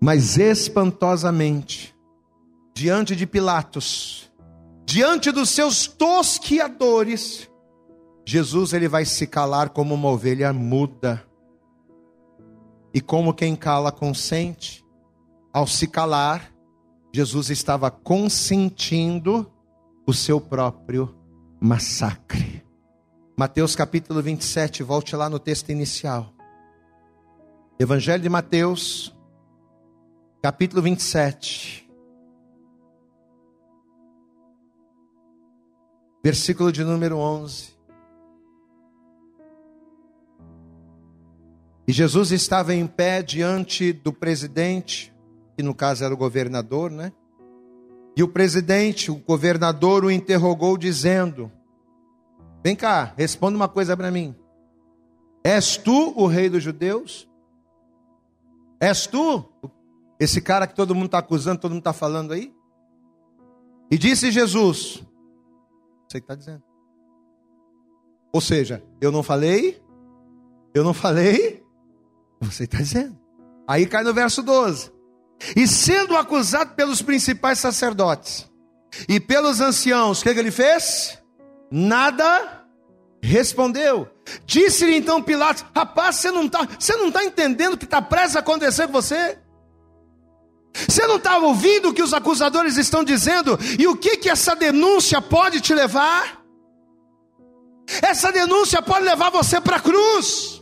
[0.01, 1.93] Mas espantosamente,
[2.73, 4.31] diante de Pilatos,
[4.85, 7.49] diante dos seus tosquiadores,
[8.25, 11.28] Jesus ele vai se calar como uma ovelha muda
[12.93, 14.85] e como quem cala consente,
[15.53, 16.53] ao se calar,
[17.13, 19.51] Jesus estava consentindo
[20.05, 21.15] o seu próprio
[21.59, 22.63] massacre.
[23.37, 26.33] Mateus capítulo 27, volte lá no texto inicial.
[27.79, 29.15] Evangelho de Mateus,
[30.41, 31.89] capítulo 27,
[36.23, 37.78] versículo de número 11.
[41.89, 45.11] E Jesus estava em pé diante do presidente,
[45.57, 47.11] que no caso era o governador, né?
[48.15, 51.51] E o presidente, o governador, o interrogou, dizendo:
[52.63, 54.35] Vem cá, responda uma coisa para mim.
[55.43, 57.27] És tu o rei dos judeus?
[58.79, 59.43] És tu
[60.19, 62.53] esse cara que todo mundo está acusando, todo mundo está falando aí?
[63.89, 65.03] E disse Jesus:
[66.07, 66.61] Você está dizendo.
[68.31, 69.81] Ou seja, eu não falei,
[70.71, 71.58] eu não falei,
[72.41, 73.17] você está dizendo.
[73.67, 74.91] Aí cai no verso 12.
[75.55, 78.49] E sendo acusado pelos principais sacerdotes
[79.07, 81.17] e pelos anciãos, o que, que ele fez?
[81.71, 82.65] Nada
[83.21, 84.09] respondeu.
[84.45, 88.87] Disse-lhe então Pilatos: Rapaz, você não está tá entendendo o que está prestes a acontecer
[88.87, 89.37] com você?
[90.87, 93.57] Você não está ouvindo o que os acusadores estão dizendo?
[93.77, 96.39] E o que, que essa denúncia pode te levar?
[98.01, 100.58] Essa denúncia pode levar você para a cruz.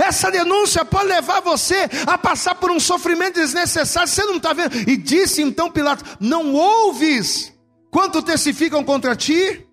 [0.00, 4.08] Essa denúncia pode levar você a passar por um sofrimento desnecessário.
[4.08, 4.76] Você não está vendo?
[4.88, 7.52] E disse então Pilatos: Não ouves
[7.90, 9.66] quanto testificam contra ti?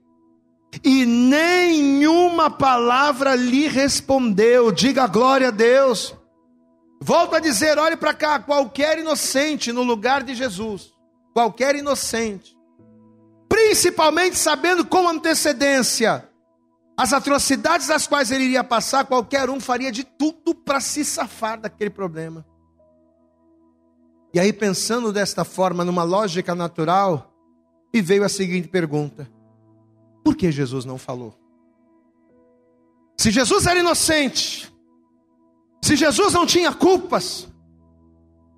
[0.83, 4.71] E nenhuma palavra lhe respondeu.
[4.71, 6.15] Diga glória a Deus.
[7.01, 10.91] Volto a dizer: olhe para cá, qualquer inocente no lugar de Jesus,
[11.33, 12.55] qualquer inocente,
[13.47, 16.28] principalmente sabendo com antecedência
[16.99, 21.57] as atrocidades das quais ele iria passar, qualquer um faria de tudo para se safar
[21.57, 22.45] daquele problema.
[24.33, 27.33] E aí, pensando desta forma, numa lógica natural,
[27.93, 29.31] me veio a seguinte pergunta:
[30.25, 31.39] por que Jesus não falou?
[33.17, 34.69] Se Jesus era inocente,
[35.81, 37.47] se Jesus não tinha culpas,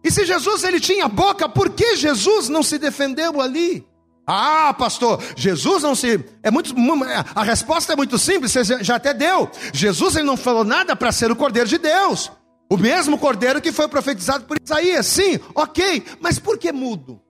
[0.04, 3.88] e se Jesus ele tinha boca, por que Jesus não se defendeu ali?
[4.26, 6.24] Ah, pastor, Jesus não se.
[6.43, 6.74] É muito,
[7.36, 9.49] a resposta é muito simples, você já até deu.
[9.74, 12.32] Jesus ele não falou nada para ser o Cordeiro de Deus.
[12.69, 15.05] O mesmo Cordeiro que foi profetizado por Isaías.
[15.05, 17.22] Sim, ok, mas por que mudo?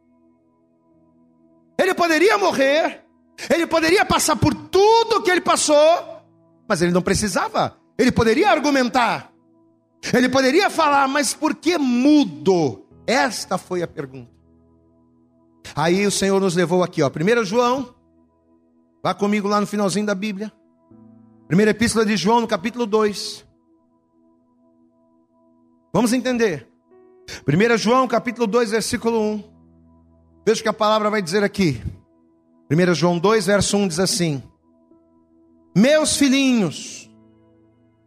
[1.79, 3.03] Ele poderia morrer,
[3.49, 6.21] ele poderia passar por tudo que ele passou,
[6.67, 7.75] mas ele não precisava.
[7.97, 9.31] Ele poderia argumentar,
[10.13, 12.85] ele poderia falar, mas por que mudo?
[13.07, 14.40] Esta foi a pergunta.
[15.75, 17.09] Aí o Senhor nos levou aqui, ó.
[17.09, 17.93] 1 João,
[19.03, 20.51] vá comigo lá no finalzinho da Bíblia.
[21.47, 23.45] Primeira epístola de João, no capítulo 2.
[25.93, 26.67] Vamos entender.
[27.47, 29.43] 1 João, capítulo 2, versículo 1.
[30.45, 31.81] Veja o que a palavra vai dizer aqui.
[32.69, 34.41] 1 João 2, verso 1 diz assim:
[35.75, 37.09] Meus filhinhos,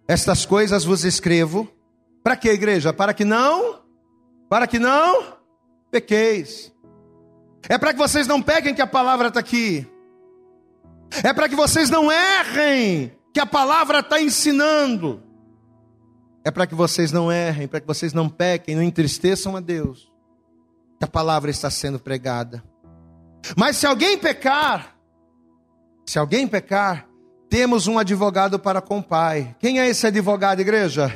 [0.08, 1.68] estas coisas vos escrevo.
[2.22, 2.92] Para que, igreja?
[2.92, 3.80] Para que não?
[4.48, 5.34] Para que não
[5.90, 6.73] pequeis.
[7.68, 9.86] É para que vocês não peguem que a palavra está aqui.
[11.22, 15.22] É para que vocês não errem que a palavra está ensinando.
[16.44, 20.12] É para que vocês não errem, para que vocês não pequem, não entristeçam a Deus.
[20.98, 22.62] Que a palavra está sendo pregada.
[23.56, 24.96] Mas se alguém pecar,
[26.06, 27.08] se alguém pecar,
[27.48, 29.56] temos um advogado para com o Pai.
[29.58, 31.12] Quem é esse advogado, igreja?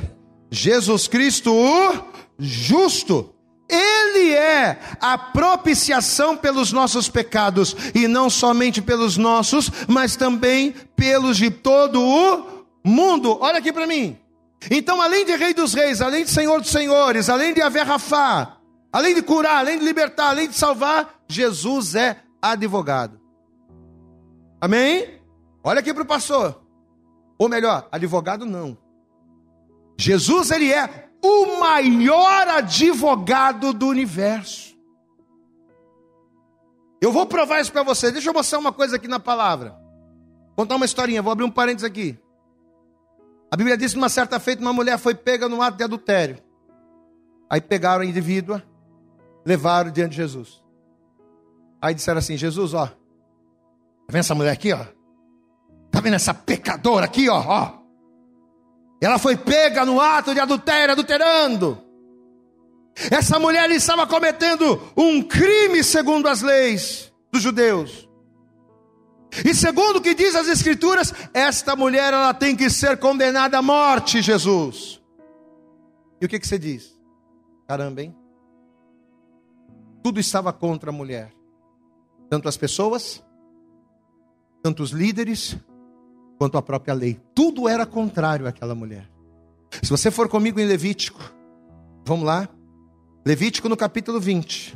[0.51, 2.05] Jesus Cristo, o
[2.37, 3.35] justo.
[3.69, 11.37] Ele é a propiciação pelos nossos pecados, e não somente pelos nossos, mas também pelos
[11.37, 13.37] de todo o mundo.
[13.39, 14.17] Olha aqui para mim.
[14.69, 18.57] Então, além de Rei dos Reis, além de Senhor dos Senhores, além de haver Rafá,
[18.91, 23.19] além de curar, além de libertar, além de salvar, Jesus é advogado.
[24.59, 25.21] Amém?
[25.63, 26.61] Olha aqui para o pastor.
[27.37, 28.77] Ou melhor, advogado não.
[29.97, 34.77] Jesus, ele é o maior advogado do universo.
[37.01, 38.11] Eu vou provar isso para você.
[38.11, 39.75] Deixa eu mostrar uma coisa aqui na palavra.
[40.55, 42.19] Contar uma historinha, vou abrir um parênteses aqui.
[43.51, 46.37] A Bíblia diz que uma certa feita uma mulher foi pega no ato de adultério.
[47.49, 48.63] Aí pegaram a indivídua,
[49.45, 50.61] levaram diante de Jesus.
[51.81, 52.93] Aí disseram assim: Jesus, ó, tá
[54.09, 54.85] vendo essa mulher aqui, ó?
[55.89, 57.41] Tá vendo essa pecadora aqui, ó?
[57.47, 57.78] ó
[59.01, 61.81] ela foi pega no ato de adultério, adulterando.
[63.09, 68.09] Essa mulher estava cometendo um crime segundo as leis dos judeus.
[69.45, 73.61] E segundo o que diz as escrituras, esta mulher ela tem que ser condenada à
[73.61, 75.01] morte, Jesus.
[76.19, 76.99] E o que, que você diz?
[77.67, 78.15] Caramba, hein?
[80.03, 81.31] Tudo estava contra a mulher.
[82.29, 83.23] Tanto as pessoas,
[84.61, 85.55] tanto os líderes,
[86.39, 87.19] quanto à própria lei.
[87.35, 89.11] Tudo era contrário àquela mulher.
[89.83, 91.19] Se você for comigo em Levítico,
[92.05, 92.47] vamos lá.
[93.25, 94.75] Levítico no capítulo 20,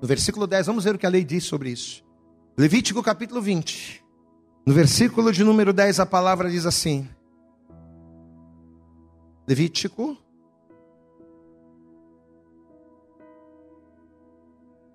[0.00, 2.02] no versículo 10, vamos ver o que a lei diz sobre isso.
[2.56, 4.02] Levítico capítulo 20,
[4.66, 7.06] no versículo de número 10, a palavra diz assim:
[9.46, 10.16] Levítico.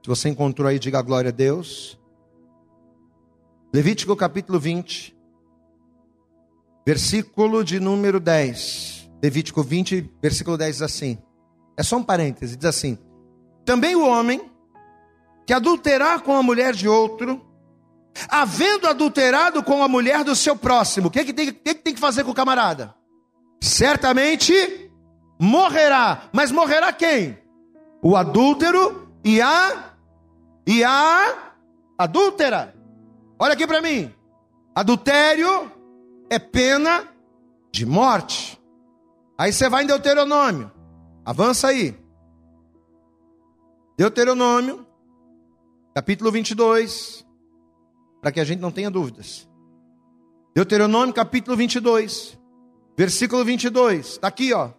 [0.02, 2.00] Se você encontrou aí, diga glória a Deus.
[3.72, 5.15] Levítico capítulo 20,
[6.86, 9.10] versículo de número 10.
[9.22, 11.18] Levítico 20, versículo 10 diz assim:
[11.78, 12.98] é só um parêntese, diz assim:
[13.66, 14.50] Também o homem
[15.46, 17.46] que adulterar com a mulher de outro,
[18.30, 21.76] havendo adulterado com a mulher do seu próximo, o que, é que, tem, que, que
[21.76, 22.96] tem que fazer com o camarada?
[23.62, 24.92] Certamente
[25.40, 27.38] morrerá, mas morrerá quem?
[28.02, 29.92] O adúltero e a
[30.66, 31.54] e a
[31.98, 32.74] adúltera.
[33.38, 34.12] Olha aqui para mim.
[34.74, 35.72] Adultério
[36.30, 37.08] é pena
[37.72, 38.62] de morte.
[39.38, 40.72] Aí você vai em Deuteronômio.
[41.26, 41.98] Avança aí.
[43.98, 44.86] Deuteronômio,
[45.94, 47.26] capítulo 22,
[48.22, 49.48] para que a gente não tenha dúvidas.
[50.54, 52.38] Deuteronômio, capítulo 22,
[52.98, 54.72] versículo 22, está aqui, ó.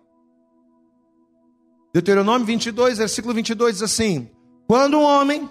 [1.92, 4.30] Deuteronômio 22, versículo 22 diz assim:
[4.66, 5.48] Quando um homem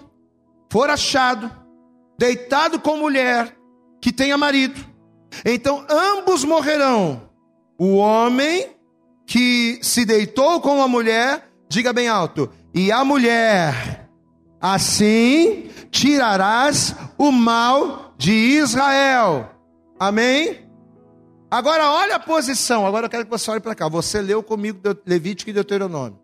[0.70, 1.50] for achado
[2.18, 3.56] deitado com mulher
[4.00, 4.80] que tenha marido,
[5.44, 7.22] então ambos morrerão,
[7.78, 8.76] o homem
[9.26, 14.08] que se deitou com a mulher, diga bem alto, e a mulher,
[14.60, 19.50] assim tirarás o mal de Israel.
[19.98, 20.66] Amém?
[21.50, 23.88] Agora olha a posição, agora eu quero que você olhe para cá.
[23.88, 26.18] Você leu comigo Levítico e Deuteronômio.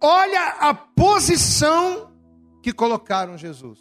[0.00, 2.10] Olha a posição
[2.62, 3.78] que colocaram Jesus.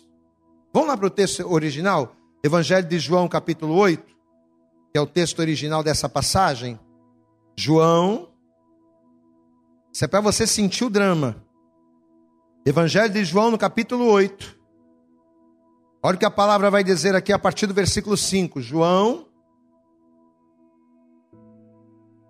[0.73, 2.15] Vamos lá para o texto original?
[2.43, 4.12] Evangelho de João, capítulo 8,
[4.93, 6.79] que é o texto original dessa passagem.
[7.57, 8.29] João,
[9.91, 11.43] isso é para você sentir o drama.
[12.63, 14.59] Evangelho de João, no capítulo 8.
[16.03, 18.61] Olha o que a palavra vai dizer aqui a partir do versículo 5.
[18.61, 19.25] João.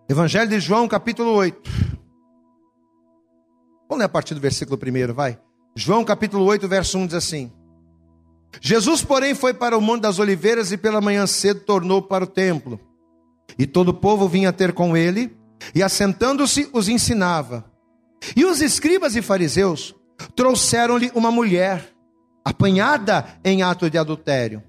[0.08, 1.70] Evangelho de João, capítulo 8.
[3.90, 5.38] Vamos ler a partir do versículo 1, vai.
[5.76, 7.52] João, capítulo 8, verso 1 diz assim:
[8.62, 12.28] Jesus, porém, foi para o Monte das Oliveiras e pela manhã cedo tornou para o
[12.28, 12.80] templo.
[13.58, 15.36] E todo o povo vinha ter com ele,
[15.74, 17.66] e assentando-se os ensinava.
[18.36, 19.96] E os escribas e fariseus
[20.36, 21.94] trouxeram-lhe uma mulher,
[22.44, 24.64] apanhada em ato de adultério.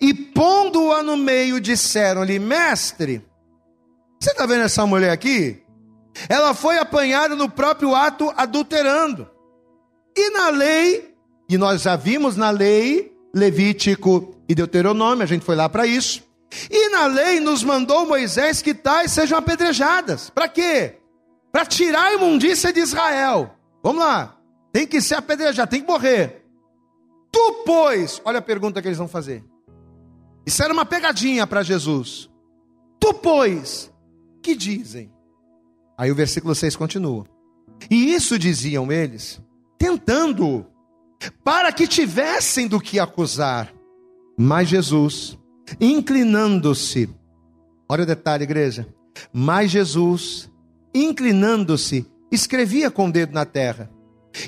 [0.00, 3.24] E pondo-a no meio, disseram-lhe: Mestre,
[4.18, 5.62] você está vendo essa mulher aqui?
[6.28, 9.30] Ela foi apanhada no próprio ato adulterando.
[10.16, 11.14] E na lei,
[11.48, 16.22] e nós já vimos na lei, Levítico e Deuteronômio, a gente foi lá para isso.
[16.70, 20.30] E na lei nos mandou Moisés que tais sejam apedrejadas.
[20.30, 20.96] Para quê?
[21.52, 23.54] Para tirar a imundícia de Israel.
[23.82, 24.36] Vamos lá.
[24.72, 26.44] Tem que ser apedrejado, tem que morrer.
[27.30, 29.44] Tu, pois, olha a pergunta que eles vão fazer.
[30.46, 32.30] Isso era uma pegadinha para Jesus.
[32.98, 33.92] Tu, pois,
[34.42, 35.12] que dizem?
[35.96, 37.26] Aí o versículo 6 continua.
[37.90, 39.40] E isso diziam eles,
[39.78, 40.66] tentando,
[41.44, 43.72] para que tivessem do que acusar.
[44.36, 45.38] Mas Jesus,
[45.80, 47.08] inclinando-se.
[47.88, 48.86] Olha o detalhe, igreja.
[49.32, 50.50] Mas Jesus,
[50.94, 53.90] inclinando-se, escrevia com o dedo na terra.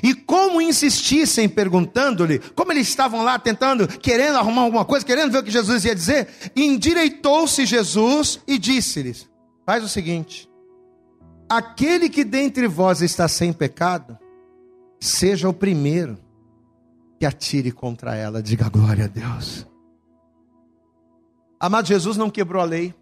[0.01, 5.39] E como insistissem perguntando-lhe, como eles estavam lá tentando, querendo arrumar alguma coisa, querendo ver
[5.39, 9.29] o que Jesus ia dizer, endireitou-se Jesus e disse-lhes:
[9.65, 10.49] Faz o seguinte:
[11.49, 14.17] aquele que dentre vós está sem pecado,
[14.99, 16.17] seja o primeiro
[17.21, 19.67] que atire contra ela, diga glória a Deus.
[21.59, 22.95] Amado, Jesus não quebrou a lei.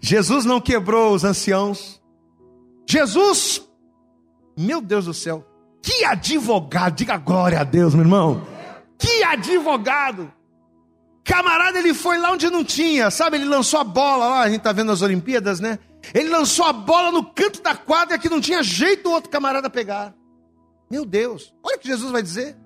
[0.00, 2.00] Jesus não quebrou os anciãos.
[2.88, 3.60] Jesus,
[4.56, 5.46] meu Deus do céu,
[5.82, 8.42] que advogado, diga glória a Deus, meu irmão.
[8.98, 10.32] Que advogado.
[11.22, 13.36] Camarada, ele foi lá onde não tinha, sabe?
[13.36, 15.78] Ele lançou a bola lá, a gente tá vendo as Olimpíadas, né?
[16.14, 19.68] Ele lançou a bola no canto da quadra que não tinha jeito o outro camarada
[19.68, 20.14] pegar.
[20.90, 22.56] Meu Deus, olha o que Jesus vai dizer.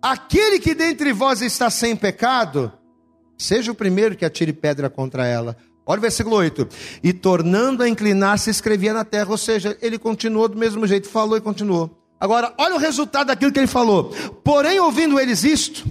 [0.00, 2.72] Aquele que dentre vós está sem pecado,
[3.42, 5.56] Seja o primeiro que atire pedra contra ela.
[5.84, 6.68] Olha o versículo 8.
[7.02, 9.30] E tornando a inclinar-se, escrevia na terra.
[9.30, 11.98] Ou seja, ele continuou do mesmo jeito, falou e continuou.
[12.20, 14.10] Agora, olha o resultado daquilo que ele falou.
[14.44, 15.84] Porém, ouvindo eles isto,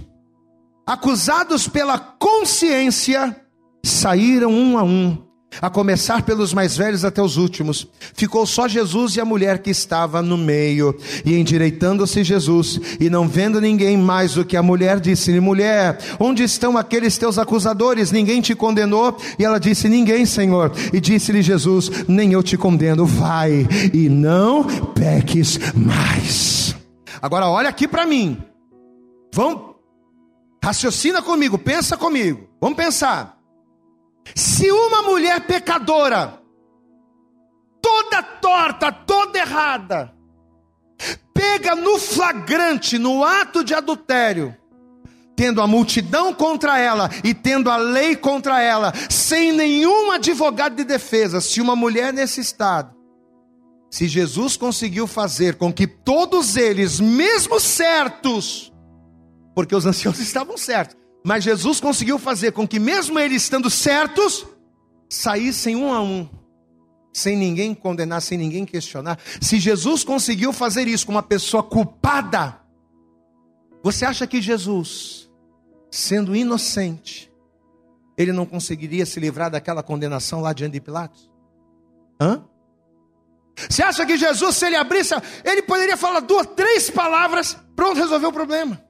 [0.86, 3.38] acusados pela consciência,
[3.84, 5.22] saíram um a um,
[5.60, 7.86] a começar pelos mais velhos até os últimos.
[8.14, 10.96] Ficou só Jesus e a mulher que estava no meio.
[11.24, 16.42] E endireitando-se Jesus, e não vendo ninguém mais do que a mulher, disse-lhe: Mulher, onde
[16.42, 18.10] estão aqueles teus acusadores?
[18.10, 19.16] Ninguém te condenou?
[19.38, 20.72] E ela disse: Ninguém, Senhor.
[20.92, 23.04] E disse-lhe Jesus: Nem eu te condeno.
[23.04, 26.74] Vai e não peques mais.
[27.20, 28.38] Agora olha aqui para mim.
[29.34, 29.76] Vamos,
[30.62, 32.48] raciocina comigo, pensa comigo.
[32.60, 33.41] Vamos pensar.
[34.34, 36.40] Se uma mulher pecadora,
[37.80, 40.14] toda torta, toda errada,
[41.34, 44.56] pega no flagrante, no ato de adultério,
[45.34, 50.84] tendo a multidão contra ela e tendo a lei contra ela, sem nenhum advogado de
[50.84, 52.94] defesa, se uma mulher nesse estado,
[53.90, 58.72] se Jesus conseguiu fazer com que todos eles, mesmo certos,
[59.54, 64.46] porque os anciãos estavam certos, mas Jesus conseguiu fazer com que, mesmo eles estando certos,
[65.08, 66.28] saíssem um a um,
[67.12, 69.18] sem ninguém condenar, sem ninguém questionar.
[69.40, 72.60] Se Jesus conseguiu fazer isso com uma pessoa culpada,
[73.82, 75.30] você acha que Jesus,
[75.90, 77.30] sendo inocente,
[78.16, 81.30] ele não conseguiria se livrar daquela condenação lá diante de Pilatos?
[82.20, 82.44] Hã?
[83.68, 85.14] Você acha que Jesus, se ele abrisse,
[85.44, 88.82] ele poderia falar duas, três palavras, pronto, resolveu o problema.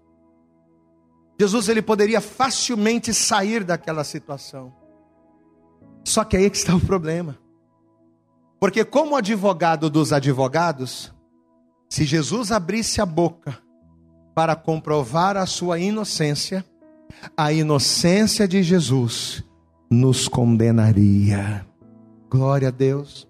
[1.38, 4.72] Jesus ele poderia facilmente sair daquela situação.
[6.04, 7.38] Só que aí é que está o problema.
[8.60, 11.12] Porque como advogado dos advogados,
[11.88, 13.58] se Jesus abrisse a boca
[14.34, 16.64] para comprovar a sua inocência,
[17.36, 19.44] a inocência de Jesus
[19.90, 21.66] nos condenaria.
[22.30, 23.28] Glória a Deus.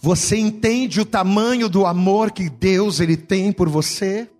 [0.00, 4.30] Você entende o tamanho do amor que Deus ele tem por você?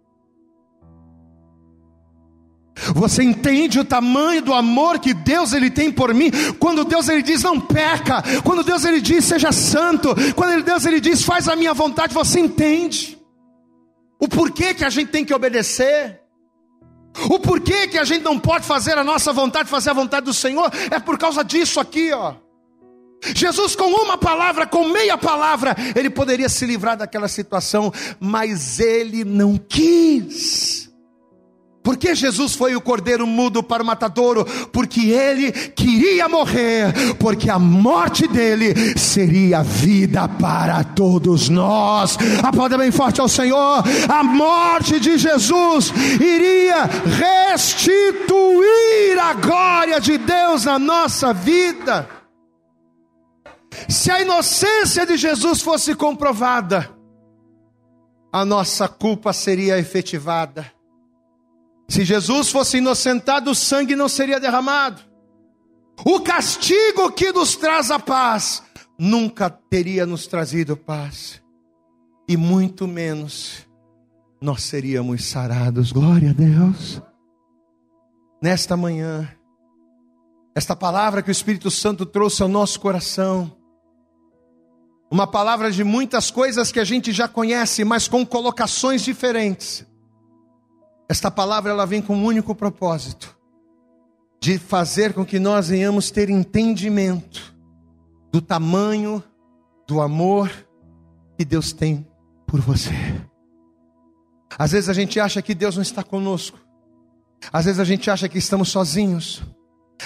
[2.95, 6.31] Você entende o tamanho do amor que Deus ele tem por mim?
[6.59, 11.01] Quando Deus ele diz não peca, quando Deus ele diz seja santo, quando Deus ele
[11.01, 13.19] diz faz a minha vontade, você entende
[14.19, 16.21] o porquê que a gente tem que obedecer?
[17.29, 20.33] O porquê que a gente não pode fazer a nossa vontade, fazer a vontade do
[20.33, 20.71] Senhor?
[20.91, 22.35] É por causa disso aqui, ó.
[23.35, 29.25] Jesus, com uma palavra, com meia palavra, ele poderia se livrar daquela situação, mas ele
[29.25, 30.92] não quis.
[31.83, 34.45] Por que Jesus foi o cordeiro mudo para o matadouro?
[34.73, 42.17] Porque ele queria morrer, porque a morte dele seria vida para todos nós.
[42.43, 43.83] Aplauda bem forte ao Senhor.
[44.09, 46.85] A morte de Jesus iria
[47.51, 52.09] restituir a glória de Deus na nossa vida.
[53.89, 56.91] Se a inocência de Jesus fosse comprovada,
[58.33, 60.71] a nossa culpa seria efetivada
[61.89, 65.03] se Jesus fosse inocentado, o sangue não seria derramado.
[66.05, 68.63] O castigo que nos traz a paz
[68.99, 71.43] nunca teria nos trazido paz.
[72.29, 73.67] E muito menos
[74.41, 75.93] nós seríamos sarados.
[75.93, 77.01] Glória a Deus.
[78.41, 79.29] Nesta manhã,
[80.55, 83.57] esta palavra que o Espírito Santo trouxe ao nosso coração,
[85.11, 89.87] uma palavra de muitas coisas que a gente já conhece, mas com colocações diferentes.
[91.13, 93.37] Esta palavra ela vem com um único propósito:
[94.41, 97.55] de fazer com que nós venhamos ter entendimento
[98.33, 99.23] do tamanho
[99.87, 100.51] do amor
[101.37, 102.09] que Deus tem
[102.47, 102.95] por você.
[104.59, 106.59] Às vezes a gente acha que Deus não está conosco.
[107.53, 109.43] Às vezes a gente acha que estamos sozinhos.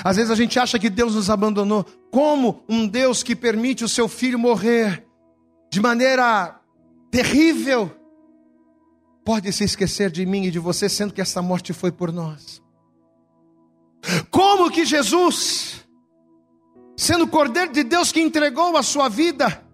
[0.02, 1.84] Às vezes a gente acha que Deus nos abandonou.
[2.10, 5.06] Como um Deus que permite o seu filho morrer
[5.70, 6.60] de maneira
[7.12, 7.94] terrível
[9.26, 12.62] pode se esquecer de mim e de você, sendo que essa morte foi por nós?
[14.30, 15.84] Como que Jesus,
[16.96, 19.66] sendo o Cordeiro de Deus que entregou a sua vida,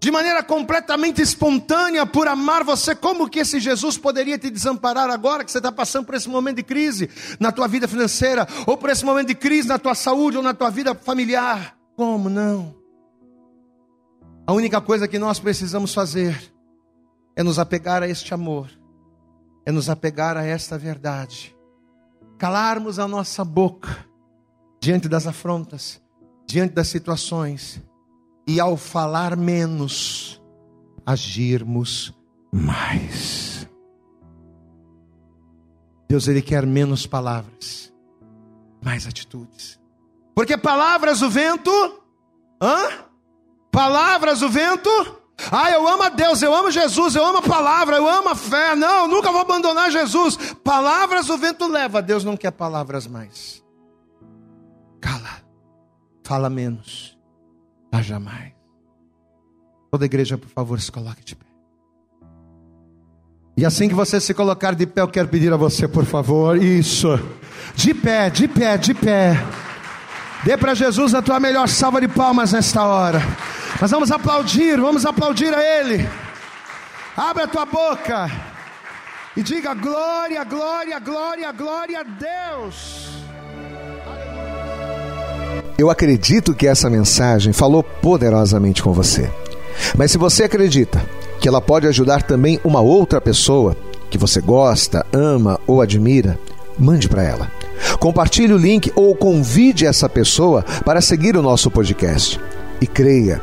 [0.00, 5.44] de maneira completamente espontânea por amar você, como que esse Jesus poderia te desamparar agora
[5.44, 8.88] que você está passando por esse momento de crise na tua vida financeira, ou por
[8.88, 11.76] esse momento de crise na tua saúde ou na tua vida familiar?
[11.94, 12.74] Como não?
[14.46, 16.52] A única coisa que nós precisamos fazer
[17.34, 18.70] é nos apegar a este amor,
[19.64, 21.56] é nos apegar a esta verdade,
[22.38, 24.06] calarmos a nossa boca
[24.80, 26.02] diante das afrontas,
[26.46, 27.80] diante das situações,
[28.46, 30.42] e ao falar menos,
[31.06, 32.12] agirmos
[32.52, 33.68] mais.
[36.08, 37.92] Deus, Ele quer menos palavras,
[38.84, 39.80] mais atitudes.
[40.34, 41.70] Porque palavras o vento,
[42.60, 43.06] hã?
[43.70, 47.96] Palavras o vento ah, eu amo a Deus, eu amo Jesus, eu amo a palavra,
[47.96, 48.74] eu amo a fé.
[48.74, 50.36] Não, nunca vou abandonar Jesus.
[50.62, 52.02] Palavras o vento leva.
[52.02, 53.62] Deus não quer palavras mais.
[55.00, 55.42] Cala.
[56.24, 57.18] Fala menos.
[57.90, 58.52] Haja mais.
[59.90, 61.46] Toda igreja, por favor, se coloque de pé.
[63.56, 66.56] E assim que você se colocar de pé, eu quero pedir a você, por favor,
[66.56, 67.08] isso.
[67.74, 69.36] De pé, de pé, de pé.
[70.44, 73.20] Dê para Jesus a tua melhor salva de palmas nesta hora.
[73.82, 76.08] Nós vamos aplaudir, vamos aplaudir a Ele.
[77.16, 78.30] Abre a tua boca
[79.36, 83.08] e diga glória, glória, glória, glória a Deus.
[85.76, 89.28] Eu acredito que essa mensagem falou poderosamente com você.
[89.98, 91.04] Mas se você acredita
[91.40, 93.76] que ela pode ajudar também uma outra pessoa
[94.08, 96.38] que você gosta, ama ou admira,
[96.78, 97.50] mande para ela.
[97.98, 102.40] Compartilhe o link ou convide essa pessoa para seguir o nosso podcast.
[102.80, 103.42] E creia